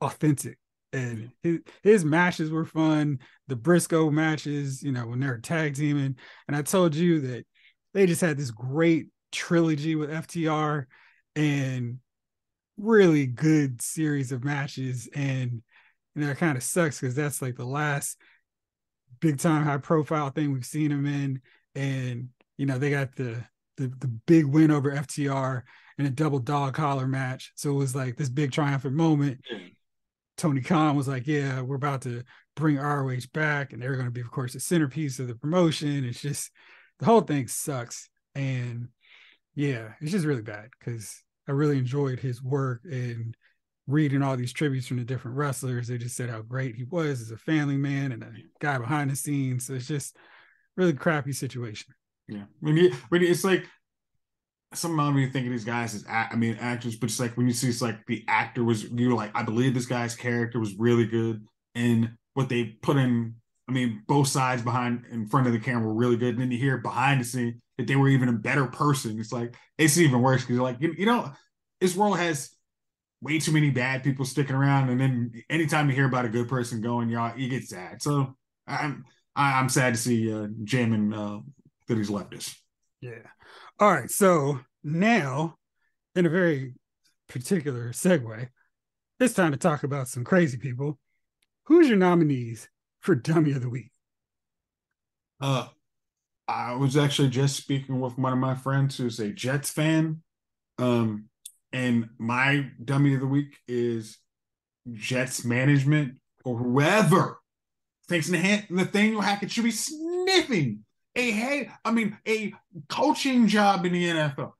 authentic. 0.00 0.58
And 0.94 1.30
his, 1.42 1.58
his 1.82 2.04
matches 2.04 2.50
were 2.50 2.64
fun. 2.64 3.18
The 3.48 3.56
Briscoe 3.56 4.10
matches, 4.10 4.82
you 4.82 4.92
know, 4.92 5.06
when 5.06 5.20
they're 5.20 5.38
tag 5.38 5.74
teaming. 5.74 6.16
And 6.46 6.56
I 6.56 6.62
told 6.62 6.94
you 6.94 7.20
that 7.20 7.46
they 7.92 8.06
just 8.06 8.20
had 8.20 8.36
this 8.36 8.50
great 8.50 9.08
trilogy 9.32 9.96
with 9.96 10.10
FTR 10.10 10.86
and 11.36 11.98
really 12.76 13.26
good 13.26 13.82
series 13.82 14.32
of 14.32 14.44
matches. 14.44 15.08
And 15.14 15.62
you 16.14 16.22
know, 16.22 16.30
it 16.30 16.38
kind 16.38 16.56
of 16.56 16.62
sucks 16.62 17.00
because 17.00 17.14
that's 17.14 17.42
like 17.42 17.56
the 17.56 17.64
last 17.64 18.16
big 19.20 19.38
time 19.38 19.64
high 19.64 19.78
profile 19.78 20.30
thing 20.30 20.52
we've 20.52 20.64
seen 20.64 20.90
him 20.90 21.06
in. 21.06 21.40
And 21.74 22.28
you 22.56 22.66
know, 22.66 22.78
they 22.78 22.90
got 22.90 23.16
the 23.16 23.44
the, 23.76 23.88
the 23.98 24.08
big 24.26 24.46
win 24.46 24.70
over 24.70 24.92
FTR 24.92 25.62
in 25.98 26.06
a 26.06 26.10
double 26.10 26.38
dog 26.38 26.74
collar 26.74 27.06
match. 27.06 27.52
So 27.56 27.70
it 27.70 27.74
was 27.74 27.94
like 27.94 28.16
this 28.16 28.28
big 28.28 28.52
triumphant 28.52 28.94
moment. 28.94 29.40
Tony 30.36 30.60
Khan 30.60 30.96
was 30.96 31.08
like, 31.08 31.26
Yeah, 31.26 31.60
we're 31.60 31.76
about 31.76 32.02
to 32.02 32.22
bring 32.56 32.76
ROH 32.76 33.26
back, 33.32 33.72
and 33.72 33.82
they're 33.82 33.94
going 33.94 34.06
to 34.06 34.12
be, 34.12 34.20
of 34.20 34.30
course, 34.30 34.52
the 34.52 34.60
centerpiece 34.60 35.18
of 35.18 35.28
the 35.28 35.34
promotion. 35.34 36.04
It's 36.04 36.20
just 36.20 36.50
the 36.98 37.06
whole 37.06 37.20
thing 37.20 37.48
sucks. 37.48 38.08
And 38.34 38.88
yeah, 39.54 39.92
it's 40.00 40.12
just 40.12 40.26
really 40.26 40.42
bad 40.42 40.68
because 40.78 41.22
I 41.48 41.52
really 41.52 41.78
enjoyed 41.78 42.20
his 42.20 42.42
work 42.42 42.82
and 42.84 43.36
reading 43.86 44.22
all 44.22 44.36
these 44.36 44.52
tributes 44.52 44.86
from 44.86 44.96
the 44.96 45.04
different 45.04 45.36
wrestlers. 45.36 45.88
They 45.88 45.98
just 45.98 46.16
said 46.16 46.30
how 46.30 46.42
great 46.42 46.74
he 46.74 46.84
was 46.84 47.20
as 47.20 47.30
a 47.30 47.36
family 47.36 47.76
man 47.76 48.12
and 48.12 48.22
a 48.22 48.32
guy 48.60 48.78
behind 48.78 49.10
the 49.10 49.16
scenes. 49.16 49.66
So 49.66 49.74
it's 49.74 49.86
just 49.86 50.16
really 50.76 50.94
crappy 50.94 51.32
situation. 51.32 51.94
Yeah, 52.26 52.44
when 52.60 52.78
it's 52.78 53.44
like 53.44 53.66
some 54.74 54.98
of 54.98 55.06
them, 55.06 55.18
you 55.18 55.30
think 55.30 55.46
of 55.46 55.52
these 55.52 55.64
guys 55.64 55.94
as 55.94 56.04
I 56.08 56.34
mean 56.36 56.56
actors, 56.60 56.96
but 56.96 57.10
it's 57.10 57.20
like 57.20 57.36
when 57.36 57.46
you 57.46 57.52
see 57.52 57.68
it's 57.68 57.82
like 57.82 58.04
the 58.06 58.24
actor 58.28 58.64
was 58.64 58.84
you 58.84 59.08
were 59.08 59.14
like 59.14 59.30
I 59.34 59.42
believe 59.42 59.74
this 59.74 59.86
guy's 59.86 60.14
character 60.14 60.58
was 60.60 60.74
really 60.76 61.06
good 61.06 61.44
and 61.74 62.10
what 62.34 62.48
they 62.48 62.76
put 62.82 62.96
in. 62.96 63.36
I 63.68 63.72
mean, 63.72 64.02
both 64.06 64.28
sides 64.28 64.62
behind 64.62 65.04
in 65.10 65.26
front 65.26 65.46
of 65.46 65.54
the 65.54 65.58
camera 65.58 65.86
were 65.86 65.94
really 65.94 66.16
good, 66.16 66.34
and 66.34 66.40
then 66.40 66.50
you 66.50 66.58
hear 66.58 66.78
behind 66.78 67.20
the 67.20 67.24
scene 67.24 67.62
that 67.78 67.86
they 67.86 67.96
were 67.96 68.08
even 68.08 68.28
a 68.28 68.32
better 68.32 68.66
person. 68.66 69.18
It's 69.18 69.32
like 69.32 69.54
it's 69.78 69.96
even 69.98 70.20
worse 70.20 70.42
because 70.42 70.56
you're 70.56 70.64
like 70.64 70.80
you, 70.80 70.94
you 70.98 71.06
know 71.06 71.32
this 71.80 71.96
world 71.96 72.18
has 72.18 72.50
way 73.20 73.38
too 73.38 73.52
many 73.52 73.70
bad 73.70 74.04
people 74.04 74.24
sticking 74.24 74.56
around, 74.56 74.90
and 74.90 75.00
then 75.00 75.32
anytime 75.48 75.88
you 75.88 75.94
hear 75.94 76.06
about 76.06 76.26
a 76.26 76.28
good 76.28 76.48
person 76.48 76.80
going, 76.80 77.08
y'all 77.08 77.36
you 77.38 77.48
get 77.48 77.64
sad. 77.64 78.02
So 78.02 78.36
I'm 78.66 79.04
I'm 79.36 79.68
sad 79.68 79.94
to 79.94 80.00
see 80.00 80.32
uh, 80.32 80.46
Jamin 80.64 81.14
uh, 81.14 81.40
that 81.88 81.96
he's 81.96 82.10
left 82.10 82.34
us. 82.34 82.54
Yeah. 83.00 83.18
All 83.80 83.92
right. 83.92 84.10
So 84.10 84.60
now, 84.82 85.56
in 86.14 86.26
a 86.26 86.30
very 86.30 86.74
particular 87.28 87.90
segue, 87.90 88.48
it's 89.18 89.34
time 89.34 89.52
to 89.52 89.58
talk 89.58 89.82
about 89.82 90.08
some 90.08 90.22
crazy 90.24 90.58
people. 90.58 90.98
Who's 91.64 91.88
your 91.88 91.96
nominees 91.96 92.68
for 93.00 93.14
Dummy 93.14 93.52
of 93.52 93.62
the 93.62 93.68
Week? 93.68 93.90
Uh, 95.40 95.66
I 96.46 96.74
was 96.74 96.96
actually 96.96 97.30
just 97.30 97.56
speaking 97.56 98.00
with 98.00 98.16
one 98.16 98.32
of 98.32 98.38
my 98.38 98.54
friends 98.54 98.96
who's 98.96 99.18
a 99.18 99.30
Jets 99.30 99.70
fan. 99.70 100.22
Um, 100.78 101.26
and 101.72 102.10
my 102.18 102.70
dummy 102.84 103.14
of 103.14 103.20
the 103.20 103.26
week 103.26 103.56
is 103.66 104.18
Jets 104.92 105.44
management 105.44 106.16
or 106.44 106.56
whoever 106.56 107.40
thinks 108.08 108.28
Nathaniel 108.28 109.20
Hackett 109.20 109.50
should 109.50 109.64
be 109.64 109.70
sniffing 109.70 110.84
a 111.16 111.30
hey, 111.30 111.70
I 111.84 111.90
mean, 111.90 112.16
a 112.26 112.52
coaching 112.88 113.46
job 113.46 113.86
in 113.86 113.92
the 113.92 114.08
NFL. 114.08 114.52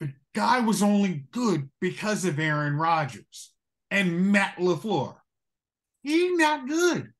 The 0.00 0.12
guy 0.34 0.60
was 0.60 0.82
only 0.82 1.24
good 1.30 1.68
because 1.80 2.24
of 2.24 2.38
Aaron 2.38 2.76
Rodgers 2.76 3.52
and 3.90 4.32
Matt 4.32 4.56
LaFleur. 4.56 5.16
He's 6.02 6.38
not 6.38 6.68
good. 6.68 7.12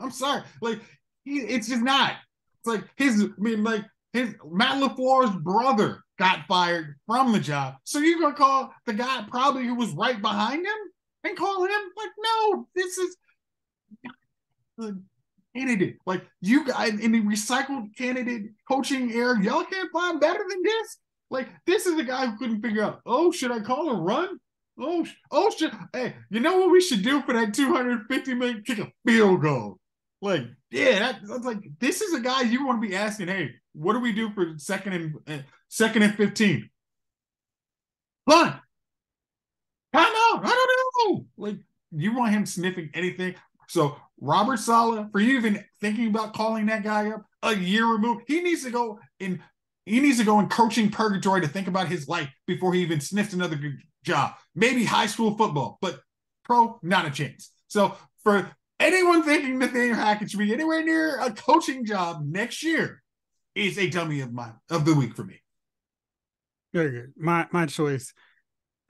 I'm 0.00 0.10
sorry. 0.10 0.42
Like, 0.62 0.80
he, 1.24 1.40
it's 1.40 1.68
just 1.68 1.82
not. 1.82 2.12
It's 2.60 2.66
like 2.66 2.84
his, 2.96 3.22
I 3.22 3.40
mean, 3.40 3.64
like 3.64 3.84
his 4.12 4.34
Matt 4.50 4.82
LaFleur's 4.82 5.36
brother 5.36 6.02
got 6.18 6.46
fired 6.46 6.96
from 7.06 7.32
the 7.32 7.40
job. 7.40 7.76
So 7.84 7.98
you're 7.98 8.20
gonna 8.20 8.34
call 8.34 8.72
the 8.86 8.94
guy 8.94 9.24
probably 9.28 9.66
who 9.66 9.74
was 9.74 9.90
right 9.92 10.20
behind 10.20 10.64
him 10.66 10.78
and 11.24 11.36
call 11.36 11.64
him 11.64 11.80
like, 11.96 12.10
no, 12.18 12.68
this 12.74 12.98
is 12.98 13.16
candidate. 15.56 15.96
Like 16.06 16.26
you 16.40 16.66
guys 16.66 16.98
in 17.00 17.12
the 17.12 17.20
recycled 17.20 17.96
candidate 17.96 18.50
coaching 18.68 19.10
era, 19.12 19.40
y'all 19.42 19.64
can't 19.64 19.92
find 19.92 20.20
better 20.20 20.44
than 20.48 20.62
this. 20.62 20.98
Like 21.30 21.48
this 21.66 21.86
is 21.86 21.96
the 21.96 22.04
guy 22.04 22.26
who 22.26 22.36
couldn't 22.38 22.62
figure 22.62 22.82
out. 22.82 23.00
Oh, 23.04 23.30
should 23.30 23.50
I 23.50 23.60
call 23.60 23.90
a 23.90 24.00
run? 24.00 24.38
Oh, 24.80 25.04
oh, 25.32 25.50
shit. 25.50 25.72
Hey, 25.92 26.14
you 26.30 26.40
know 26.40 26.58
what 26.58 26.70
we 26.70 26.80
should 26.80 27.02
do 27.02 27.20
for 27.22 27.32
that 27.32 27.52
250 27.52 28.34
million? 28.34 28.62
Kick 28.64 28.78
a 28.78 28.92
field 29.04 29.42
goal. 29.42 29.78
Like, 30.22 30.44
yeah, 30.70 30.98
that, 30.98 31.20
that's 31.26 31.44
like 31.44 31.58
this 31.80 32.00
is 32.00 32.14
a 32.14 32.20
guy 32.20 32.42
you 32.42 32.64
want 32.64 32.80
to 32.80 32.88
be 32.88 32.94
asking. 32.94 33.28
Hey, 33.28 33.54
what 33.72 33.94
do 33.94 34.00
we 34.00 34.12
do 34.12 34.30
for 34.32 34.54
second 34.56 34.92
and 34.92 35.14
uh, 35.26 35.42
second 35.68 36.02
and 36.02 36.14
15? 36.14 36.70
Fun. 38.28 38.60
Time 39.92 40.06
out. 40.06 40.40
I 40.44 40.48
don't 40.48 41.12
know. 41.12 41.26
Like, 41.36 41.56
you 41.92 42.14
want 42.14 42.32
him 42.32 42.46
sniffing 42.46 42.90
anything? 42.94 43.34
So 43.68 43.96
Robert 44.20 44.58
Saleh, 44.58 45.06
for 45.12 45.20
you 45.20 45.36
even 45.36 45.64
thinking 45.80 46.08
about 46.08 46.34
calling 46.34 46.66
that 46.66 46.82
guy 46.82 47.10
up 47.10 47.24
a 47.42 47.54
year 47.54 47.86
removed, 47.86 48.24
he 48.26 48.40
needs 48.40 48.64
to 48.64 48.70
go 48.70 48.98
in. 49.20 49.42
he 49.86 50.00
needs 50.00 50.18
to 50.18 50.24
go 50.24 50.40
in 50.40 50.48
coaching 50.48 50.90
purgatory 50.90 51.40
to 51.40 51.48
think 51.48 51.68
about 51.68 51.88
his 51.88 52.08
life 52.08 52.28
before 52.46 52.74
he 52.74 52.82
even 52.82 53.00
sniffs 53.00 53.32
another 53.32 53.58
job. 54.04 54.34
Maybe 54.54 54.84
high 54.84 55.06
school 55.06 55.36
football, 55.36 55.78
but 55.80 56.00
pro, 56.44 56.78
not 56.82 57.06
a 57.06 57.10
chance. 57.10 57.52
So 57.68 57.96
for 58.24 58.50
anyone 58.80 59.22
thinking 59.22 59.58
Nathaniel 59.58 59.96
Hackett 59.96 60.30
should 60.30 60.38
be 60.38 60.52
anywhere 60.52 60.82
near 60.82 61.20
a 61.20 61.30
coaching 61.30 61.84
job 61.84 62.22
next 62.24 62.62
year, 62.62 63.02
is 63.54 63.78
a 63.78 63.90
dummy 63.90 64.20
of 64.20 64.32
my 64.32 64.50
of 64.70 64.84
the 64.84 64.94
week 64.94 65.16
for 65.16 65.24
me. 65.24 65.42
Very 66.72 66.90
good. 66.90 67.12
My 67.16 67.46
my 67.52 67.66
choice 67.66 68.12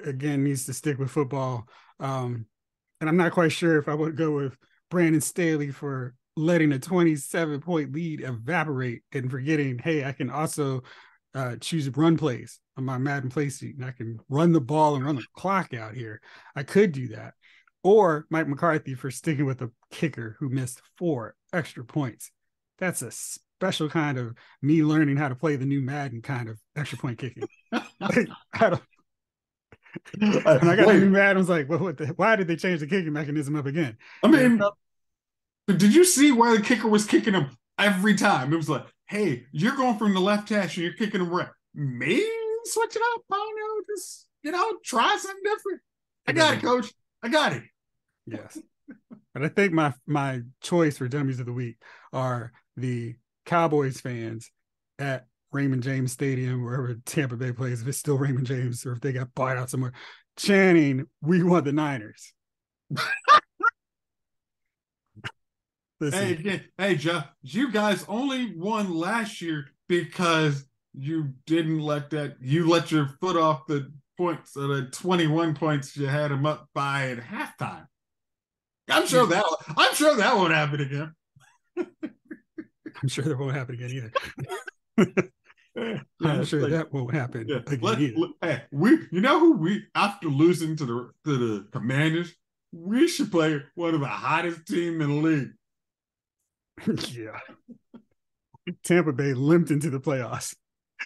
again 0.04 0.44
needs 0.44 0.66
to 0.66 0.72
stick 0.72 0.98
with 0.98 1.10
football. 1.10 1.66
Um, 1.98 2.46
and 3.00 3.08
I'm 3.08 3.16
not 3.16 3.32
quite 3.32 3.52
sure 3.52 3.78
if 3.78 3.88
I 3.88 3.94
would 3.94 4.16
go 4.16 4.32
with 4.32 4.56
Brandon 4.90 5.20
Staley 5.20 5.70
for 5.70 6.14
letting 6.36 6.72
a 6.72 6.78
27 6.78 7.60
point 7.60 7.92
lead 7.92 8.20
evaporate 8.20 9.02
and 9.12 9.30
forgetting, 9.30 9.78
hey, 9.78 10.04
I 10.04 10.12
can 10.12 10.30
also 10.30 10.82
uh, 11.34 11.56
choose 11.60 11.88
run 11.96 12.16
plays 12.16 12.60
on 12.76 12.84
my 12.84 12.98
Madden 12.98 13.30
play 13.30 13.50
sheet 13.50 13.76
and 13.76 13.84
I 13.84 13.90
can 13.90 14.18
run 14.28 14.52
the 14.52 14.60
ball 14.60 14.94
and 14.94 15.04
run 15.04 15.16
the 15.16 15.24
clock 15.36 15.74
out 15.74 15.94
here. 15.94 16.20
I 16.54 16.62
could 16.62 16.92
do 16.92 17.08
that. 17.08 17.34
Or 17.82 18.26
Mike 18.30 18.48
McCarthy 18.48 18.94
for 18.94 19.10
sticking 19.10 19.46
with 19.46 19.62
a 19.62 19.70
kicker 19.90 20.36
who 20.38 20.48
missed 20.48 20.82
four 20.96 21.34
extra 21.52 21.84
points. 21.84 22.30
That's 22.78 23.02
a 23.02 23.10
special 23.10 23.88
kind 23.88 24.18
of 24.18 24.34
me 24.62 24.82
learning 24.82 25.16
how 25.16 25.28
to 25.28 25.34
play 25.34 25.56
the 25.56 25.66
new 25.66 25.80
Madden 25.80 26.22
kind 26.22 26.48
of 26.48 26.58
extra 26.76 26.98
point 26.98 27.18
kicking. 27.18 27.44
like, 27.72 28.28
I 28.52 28.70
don't, 28.70 28.82
when 30.18 30.46
I 30.46 30.76
got 30.76 30.86
Wait. 30.86 31.02
new 31.02 31.18
I 31.18 31.32
was 31.34 31.48
like, 31.48 31.68
well, 31.68 31.78
what 31.78 31.96
the, 31.96 32.06
why 32.08 32.36
did 32.36 32.46
they 32.46 32.56
change 32.56 32.80
the 32.80 32.86
kicking 32.86 33.12
mechanism 33.12 33.56
up 33.56 33.66
again? 33.66 33.96
I 34.22 34.28
mean, 34.28 34.60
did 35.66 35.94
you 35.94 36.04
see 36.04 36.32
why 36.32 36.56
the 36.56 36.62
kicker 36.62 36.88
was 36.88 37.04
kicking 37.06 37.34
him 37.34 37.50
every 37.78 38.14
time? 38.14 38.52
It 38.52 38.56
was 38.56 38.68
like, 38.68 38.86
hey, 39.06 39.44
you're 39.52 39.76
going 39.76 39.98
from 39.98 40.14
the 40.14 40.20
left 40.20 40.48
hash 40.48 40.76
and 40.76 40.84
you're 40.84 40.94
kicking 40.94 41.20
him 41.20 41.30
right. 41.30 41.48
Maybe 41.74 42.24
switch 42.64 42.96
it 42.96 43.02
up. 43.14 43.22
I 43.30 43.36
don't 43.36 43.56
know. 43.56 43.94
Just, 43.94 44.26
you 44.42 44.52
know, 44.52 44.78
try 44.84 45.16
something 45.18 45.42
different. 45.42 45.80
I 46.26 46.32
got 46.32 46.54
it, 46.54 46.62
coach. 46.62 46.92
I 47.22 47.28
got 47.28 47.52
it. 47.52 47.62
Yes. 48.26 48.58
but 49.34 49.44
I 49.44 49.48
think 49.48 49.72
my 49.72 49.94
my 50.06 50.42
choice 50.60 50.98
for 50.98 51.08
dummies 51.08 51.40
of 51.40 51.46
the 51.46 51.52
week 51.52 51.76
are 52.12 52.52
the 52.76 53.16
Cowboys 53.46 54.00
fans 54.00 54.50
at 54.98 55.26
Raymond 55.52 55.82
James 55.82 56.12
Stadium, 56.12 56.64
wherever 56.64 56.94
Tampa 57.06 57.36
Bay 57.36 57.52
plays, 57.52 57.82
if 57.82 57.88
it's 57.88 57.98
still 57.98 58.18
Raymond 58.18 58.46
James 58.46 58.84
or 58.84 58.92
if 58.92 59.00
they 59.00 59.12
got 59.12 59.34
bought 59.34 59.56
out 59.56 59.70
somewhere, 59.70 59.92
chanting, 60.36 61.06
We 61.22 61.42
want 61.42 61.64
the 61.64 61.72
Niners. 61.72 62.32
hey, 66.00 66.62
hey, 66.76 66.94
Jeff, 66.96 67.26
you 67.42 67.70
guys 67.72 68.04
only 68.08 68.54
won 68.56 68.94
last 68.94 69.40
year 69.42 69.66
because 69.88 70.64
you 70.94 71.34
didn't 71.46 71.80
let 71.80 72.10
that, 72.10 72.36
you 72.40 72.68
let 72.68 72.90
your 72.90 73.08
foot 73.20 73.36
off 73.36 73.66
the 73.66 73.92
points, 74.16 74.56
or 74.56 74.66
the 74.66 74.82
21 74.90 75.54
points 75.54 75.96
you 75.96 76.06
had 76.06 76.30
them 76.30 76.46
up 76.46 76.68
by 76.74 77.10
at 77.10 77.18
halftime. 77.18 77.86
I'm 78.90 79.06
sure 79.06 79.26
that 79.26 79.44
I'm 79.76 79.94
sure 79.94 80.16
that 80.16 80.36
won't 80.36 80.54
happen 80.54 80.80
again. 80.80 81.14
I'm 83.02 83.08
sure 83.08 83.24
that 83.24 83.38
won't 83.38 83.54
happen 83.54 83.74
again 83.74 84.12
either. 84.96 85.22
I'm 86.24 86.44
sure 86.44 86.62
like, 86.62 86.70
that 86.72 86.92
won't 86.92 87.14
happen 87.14 87.46
yeah, 87.48 87.56
again 87.66 88.14
let, 88.16 88.30
hey, 88.42 88.62
we, 88.70 88.90
you 89.10 89.20
know 89.20 89.38
who 89.38 89.56
we 89.56 89.84
after 89.94 90.28
losing 90.28 90.76
to 90.76 90.84
the 90.84 91.10
to 91.24 91.36
the 91.38 91.68
Commanders, 91.72 92.34
we 92.72 93.08
should 93.08 93.30
play 93.30 93.60
one 93.74 93.94
of 93.94 94.00
the 94.00 94.06
hottest 94.06 94.66
team 94.66 95.00
in 95.00 95.08
the 95.08 95.28
league. 95.28 95.50
yeah, 97.12 97.38
Tampa 98.84 99.12
Bay 99.12 99.34
limped 99.34 99.70
into 99.70 99.90
the 99.90 100.00
playoffs. 100.00 100.54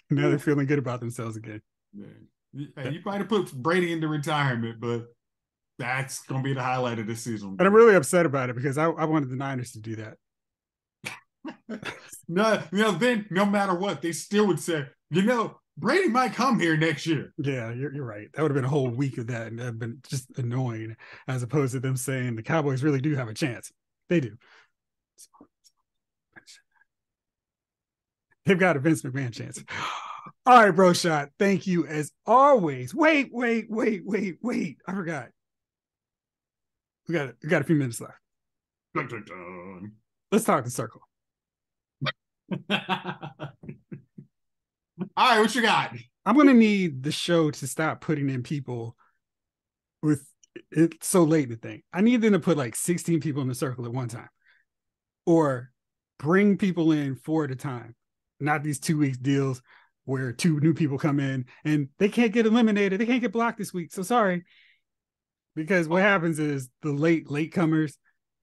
Now 0.09 0.29
they're 0.29 0.39
feeling 0.39 0.65
good 0.65 0.79
about 0.79 0.99
themselves 0.99 1.37
again. 1.37 1.61
Man. 1.93 2.27
Hey, 2.75 2.91
you 2.91 3.01
probably 3.01 3.25
put 3.25 3.51
Brady 3.51 3.91
into 3.91 4.07
retirement, 4.07 4.79
but 4.79 5.07
that's 5.79 6.23
going 6.23 6.43
to 6.43 6.47
be 6.47 6.53
the 6.53 6.61
highlight 6.61 6.99
of 6.99 7.07
this 7.07 7.21
season. 7.21 7.55
And 7.57 7.67
I'm 7.67 7.73
really 7.73 7.95
upset 7.95 8.25
about 8.25 8.49
it 8.49 8.55
because 8.55 8.77
I, 8.77 8.85
I 8.85 9.05
wanted 9.05 9.29
the 9.29 9.35
Niners 9.35 9.71
to 9.71 9.79
do 9.79 9.95
that. 9.95 10.17
no, 12.27 12.61
you 12.71 12.79
know, 12.79 12.91
then 12.91 13.25
no 13.29 13.45
matter 13.45 13.73
what, 13.73 14.01
they 14.01 14.11
still 14.11 14.47
would 14.47 14.59
say, 14.59 14.85
you 15.09 15.21
know, 15.21 15.59
Brady 15.77 16.09
might 16.09 16.33
come 16.33 16.59
here 16.59 16.77
next 16.77 17.05
year. 17.07 17.33
Yeah, 17.37 17.73
you're, 17.73 17.93
you're 17.93 18.05
right. 18.05 18.29
That 18.33 18.41
would 18.43 18.51
have 18.51 18.55
been 18.55 18.65
a 18.65 18.69
whole 18.69 18.89
week 18.89 19.17
of 19.17 19.27
that 19.27 19.47
and 19.47 19.59
have 19.59 19.79
been 19.79 19.99
just 20.07 20.37
annoying 20.37 20.95
as 21.27 21.41
opposed 21.41 21.73
to 21.73 21.79
them 21.79 21.97
saying 21.97 22.35
the 22.35 22.43
Cowboys 22.43 22.83
really 22.83 23.01
do 23.01 23.15
have 23.15 23.27
a 23.27 23.33
chance. 23.33 23.71
They 24.09 24.19
do. 24.19 24.37
They've 28.45 28.59
got 28.59 28.75
a 28.75 28.79
Vince 28.79 29.01
McMahon 29.01 29.33
chance. 29.33 29.63
All 30.45 30.63
right, 30.63 30.71
bro 30.71 30.93
shot. 30.93 31.29
Thank 31.39 31.67
you 31.67 31.85
as 31.87 32.11
always. 32.25 32.93
Wait, 32.93 33.29
wait, 33.31 33.67
wait, 33.69 34.01
wait, 34.05 34.37
wait. 34.41 34.77
I 34.87 34.93
forgot. 34.93 35.29
We 37.07 37.13
got 37.13 37.33
we 37.41 37.49
got 37.49 37.61
a 37.61 37.65
few 37.65 37.75
minutes 37.75 37.99
left. 37.99 38.13
Dun, 38.93 39.07
dun, 39.07 39.23
dun. 39.25 39.91
Let's 40.31 40.45
talk 40.45 40.63
the 40.63 40.69
circle. 40.69 41.01
All 45.17 45.29
right, 45.29 45.39
what 45.39 45.55
you 45.55 45.61
got? 45.61 45.95
I'm 46.25 46.37
gonna 46.37 46.53
need 46.53 47.03
the 47.03 47.11
show 47.11 47.51
to 47.51 47.67
stop 47.67 48.01
putting 48.01 48.29
in 48.29 48.43
people 48.43 48.95
with 50.01 50.25
it 50.71 51.03
so 51.03 51.23
late 51.23 51.45
in 51.45 51.49
the 51.51 51.55
thing. 51.57 51.81
I 51.91 52.01
need 52.01 52.21
them 52.21 52.33
to 52.33 52.39
put 52.39 52.57
like 52.57 52.75
16 52.75 53.19
people 53.19 53.41
in 53.41 53.47
the 53.47 53.55
circle 53.55 53.85
at 53.85 53.93
one 53.93 54.07
time, 54.07 54.29
or 55.25 55.71
bring 56.19 56.57
people 56.57 56.91
in 56.91 57.15
four 57.15 57.45
at 57.45 57.51
a 57.51 57.55
time. 57.55 57.95
Not 58.39 58.63
these 58.63 58.79
two 58.79 58.97
weeks 58.97 59.17
deals 59.17 59.61
where 60.05 60.31
two 60.31 60.59
new 60.59 60.73
people 60.73 60.97
come 60.97 61.19
in 61.19 61.45
and 61.63 61.87
they 61.97 62.09
can't 62.09 62.33
get 62.33 62.45
eliminated. 62.45 62.99
They 62.99 63.05
can't 63.05 63.21
get 63.21 63.31
blocked 63.31 63.57
this 63.57 63.73
week. 63.73 63.91
So 63.93 64.03
sorry. 64.03 64.43
Because 65.55 65.87
what 65.87 66.01
happens 66.01 66.39
is 66.39 66.69
the 66.81 66.91
late 66.91 67.29
late 67.29 67.53
comers, 67.53 67.97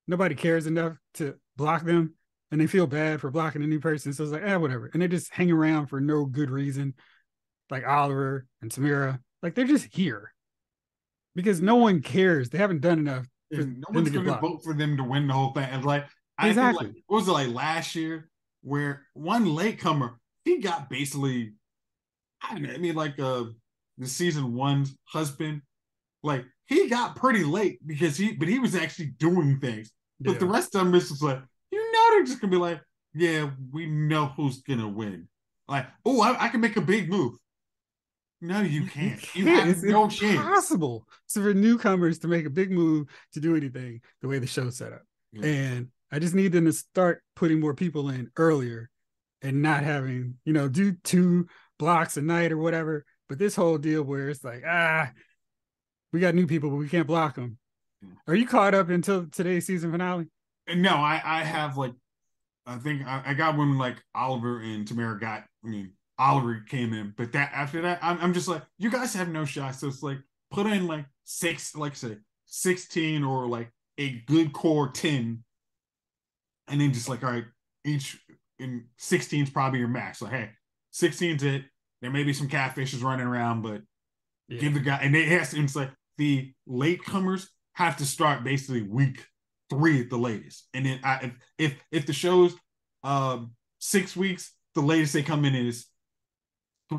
nobody 0.06 0.34
cares 0.34 0.66
enough 0.66 0.96
to 1.14 1.34
block 1.56 1.84
them 1.84 2.14
and 2.50 2.60
they 2.60 2.66
feel 2.66 2.86
bad 2.86 3.20
for 3.20 3.30
blocking 3.30 3.62
a 3.62 3.66
new 3.66 3.80
person. 3.80 4.12
So 4.12 4.24
it's 4.24 4.32
like, 4.32 4.42
eh, 4.42 4.56
whatever. 4.56 4.90
And 4.92 5.02
they 5.02 5.08
just 5.08 5.32
hang 5.32 5.50
around 5.50 5.86
for 5.86 6.00
no 6.00 6.24
good 6.24 6.50
reason, 6.50 6.94
like 7.70 7.86
Oliver 7.86 8.46
and 8.60 8.70
Tamira. 8.70 9.20
Like 9.42 9.54
they're 9.54 9.64
just 9.66 9.94
here 9.94 10.32
because 11.34 11.60
no 11.60 11.76
one 11.76 12.02
cares. 12.02 12.50
They 12.50 12.58
haven't 12.58 12.80
done 12.80 12.98
enough. 12.98 13.26
No 13.50 13.86
one's 13.90 14.10
going 14.10 14.26
to 14.26 14.38
vote 14.38 14.62
for 14.62 14.74
them 14.74 14.96
to 14.96 15.04
win 15.04 15.26
the 15.26 15.34
whole 15.34 15.52
thing. 15.52 15.68
And 15.70 15.84
like, 15.84 16.06
exactly. 16.40 16.88
Like, 16.88 16.96
what 17.06 17.16
was 17.16 17.28
it 17.28 17.32
like 17.32 17.48
last 17.48 17.94
year 17.94 18.28
where 18.62 19.06
one 19.14 19.46
latecomer 19.46 20.20
he 20.44 20.58
got 20.58 20.88
basically, 20.88 21.54
I 22.42 22.58
mean, 22.58 22.94
like 22.94 23.18
uh, 23.18 23.44
the 23.98 24.06
season 24.06 24.54
one's 24.54 24.96
husband, 25.04 25.62
like 26.22 26.44
he 26.66 26.88
got 26.88 27.16
pretty 27.16 27.44
late 27.44 27.78
because 27.86 28.16
he, 28.16 28.32
but 28.32 28.48
he 28.48 28.58
was 28.58 28.74
actually 28.74 29.12
doing 29.18 29.58
things. 29.60 29.90
But 30.20 30.32
yeah. 30.32 30.38
the 30.38 30.46
rest 30.46 30.74
of 30.74 30.84
them 30.84 30.94
is 30.94 31.08
just 31.08 31.22
like, 31.22 31.36
know, 31.38 31.44
they're 32.10 32.24
just 32.24 32.40
gonna 32.40 32.50
be 32.50 32.56
like, 32.56 32.80
yeah, 33.14 33.50
we 33.72 33.86
know 33.86 34.26
who's 34.26 34.62
gonna 34.62 34.88
win. 34.88 35.28
Like, 35.68 35.86
oh, 36.04 36.20
I, 36.20 36.44
I 36.44 36.48
can 36.48 36.60
make 36.60 36.76
a 36.76 36.80
big 36.80 37.08
move. 37.08 37.34
No, 38.40 38.60
you 38.62 38.86
can't. 38.86 39.22
You, 39.34 39.44
can't. 39.44 39.66
have 39.66 39.68
it's 39.68 39.82
no 39.82 40.04
impossible. 40.04 41.06
So 41.26 41.42
for 41.42 41.52
newcomers 41.52 42.18
to 42.20 42.28
make 42.28 42.46
a 42.46 42.50
big 42.50 42.70
move 42.70 43.08
to 43.34 43.40
do 43.40 43.54
anything 43.54 44.00
the 44.22 44.28
way 44.28 44.38
the 44.38 44.46
show's 44.46 44.78
set 44.78 44.92
up. 44.92 45.02
Yeah. 45.32 45.44
And 45.44 45.88
I 46.10 46.18
just 46.18 46.34
need 46.34 46.52
them 46.52 46.64
to 46.64 46.72
start 46.72 47.22
putting 47.36 47.60
more 47.60 47.74
people 47.74 48.08
in 48.08 48.30
earlier 48.36 48.88
and 49.42 49.62
not 49.62 49.84
having, 49.84 50.36
you 50.44 50.52
know, 50.52 50.68
do 50.68 50.92
two 51.04 51.48
blocks 51.78 52.16
a 52.16 52.22
night 52.22 52.50
or 52.50 52.58
whatever. 52.58 53.04
But 53.28 53.38
this 53.38 53.54
whole 53.54 53.78
deal 53.78 54.02
where 54.02 54.30
it's 54.30 54.42
like, 54.42 54.64
ah, 54.66 55.10
we 56.12 56.20
got 56.20 56.34
new 56.34 56.46
people, 56.46 56.70
but 56.70 56.76
we 56.76 56.88
can't 56.88 57.06
block 57.06 57.36
them. 57.36 57.58
Are 58.26 58.34
you 58.34 58.46
caught 58.46 58.74
up 58.74 58.88
until 58.88 59.26
today's 59.26 59.66
season 59.66 59.92
finale? 59.92 60.26
No, 60.76 60.96
I 60.96 61.20
I 61.24 61.44
have 61.44 61.76
like, 61.76 61.94
I 62.66 62.76
think 62.76 63.06
I, 63.06 63.22
I 63.26 63.34
got 63.34 63.56
when 63.56 63.78
like 63.78 63.96
Oliver 64.14 64.60
and 64.60 64.86
Tamira 64.86 65.20
got. 65.20 65.44
I 65.64 65.68
mean, 65.68 65.92
Oliver 66.18 66.64
came 66.68 66.92
in, 66.92 67.14
but 67.16 67.32
that 67.32 67.52
after 67.54 67.82
that, 67.82 67.98
I'm 68.02 68.18
I'm 68.20 68.34
just 68.34 68.48
like, 68.48 68.62
you 68.78 68.90
guys 68.90 69.14
have 69.14 69.28
no 69.28 69.44
shot. 69.44 69.74
So 69.74 69.88
it's 69.88 70.02
like 70.02 70.18
put 70.50 70.66
in 70.66 70.86
like 70.86 71.06
six, 71.24 71.74
like 71.74 71.96
say 71.96 72.18
sixteen 72.46 73.24
or 73.24 73.46
like 73.46 73.70
a 73.98 74.22
good 74.26 74.52
core 74.52 74.88
ten, 74.88 75.44
and 76.68 76.80
then 76.80 76.92
just 76.92 77.08
like 77.08 77.24
all 77.24 77.30
right, 77.30 77.44
each 77.84 78.18
in 78.60 78.84
16 78.98 79.44
is 79.44 79.50
probably 79.50 79.78
your 79.78 79.88
max. 79.88 80.22
Like, 80.22 80.32
hey, 80.32 80.50
16's 80.92 81.42
it. 81.42 81.64
There 82.02 82.10
may 82.10 82.22
be 82.22 82.32
some 82.32 82.48
catfishes 82.48 83.02
running 83.02 83.26
around, 83.26 83.62
but 83.62 83.82
yeah. 84.48 84.60
give 84.60 84.74
the 84.74 84.80
guy 84.80 85.00
and 85.02 85.14
they 85.14 85.24
has 85.24 85.50
to 85.50 85.62
it's 85.62 85.76
like 85.76 85.90
the 86.18 86.52
latecomers 86.68 87.46
have 87.74 87.96
to 87.98 88.06
start 88.06 88.44
basically 88.44 88.82
week 88.82 89.26
three 89.70 90.00
at 90.00 90.10
the 90.10 90.18
latest. 90.18 90.68
And 90.74 90.84
then 90.84 91.00
I, 91.02 91.16
if 91.22 91.32
if 91.58 91.84
if 91.92 92.06
the 92.06 92.12
show's 92.12 92.54
um 93.02 93.52
six 93.78 94.16
weeks, 94.16 94.52
the 94.74 94.82
latest 94.82 95.14
they 95.14 95.22
come 95.22 95.44
in 95.44 95.54
is 95.54 95.86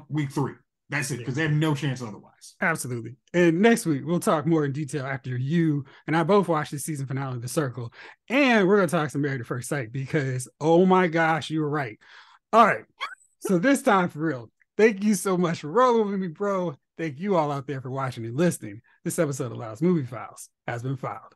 week 0.09 0.31
three. 0.31 0.53
That's 0.89 1.09
it, 1.09 1.19
because 1.19 1.35
they 1.35 1.43
have 1.43 1.51
no 1.51 1.73
chance 1.73 2.01
otherwise. 2.01 2.55
Absolutely. 2.59 3.15
And 3.33 3.61
next 3.61 3.85
week 3.85 4.01
we'll 4.03 4.19
talk 4.19 4.45
more 4.45 4.65
in 4.65 4.73
detail 4.73 5.05
after 5.05 5.37
you 5.37 5.85
and 6.05 6.17
I 6.17 6.23
both 6.23 6.49
watched 6.49 6.71
the 6.71 6.79
season 6.79 7.05
finale 7.05 7.35
of 7.35 7.41
The 7.41 7.47
Circle, 7.47 7.93
and 8.29 8.67
we're 8.67 8.77
gonna 8.77 8.87
talk 8.87 9.09
some 9.09 9.21
Married 9.21 9.41
at 9.41 9.47
First 9.47 9.69
Sight 9.69 9.91
because 9.91 10.49
oh 10.59 10.85
my 10.85 11.07
gosh, 11.07 11.49
you 11.49 11.61
were 11.61 11.69
right. 11.69 11.97
All 12.51 12.65
right. 12.65 12.85
so 13.39 13.57
this 13.57 13.81
time 13.81 14.09
for 14.09 14.19
real, 14.19 14.49
thank 14.77 15.03
you 15.03 15.15
so 15.15 15.37
much 15.37 15.61
for 15.61 15.69
rolling 15.69 16.11
with 16.11 16.19
me, 16.19 16.27
bro. 16.27 16.75
Thank 16.97 17.19
you 17.19 17.35
all 17.35 17.51
out 17.51 17.67
there 17.67 17.81
for 17.81 17.89
watching 17.89 18.25
and 18.25 18.37
listening. 18.37 18.81
This 19.03 19.17
episode 19.17 19.51
of 19.51 19.57
Loud's 19.57 19.81
Movie 19.81 20.05
Files 20.05 20.49
has 20.67 20.83
been 20.83 20.97
filed. 20.97 21.35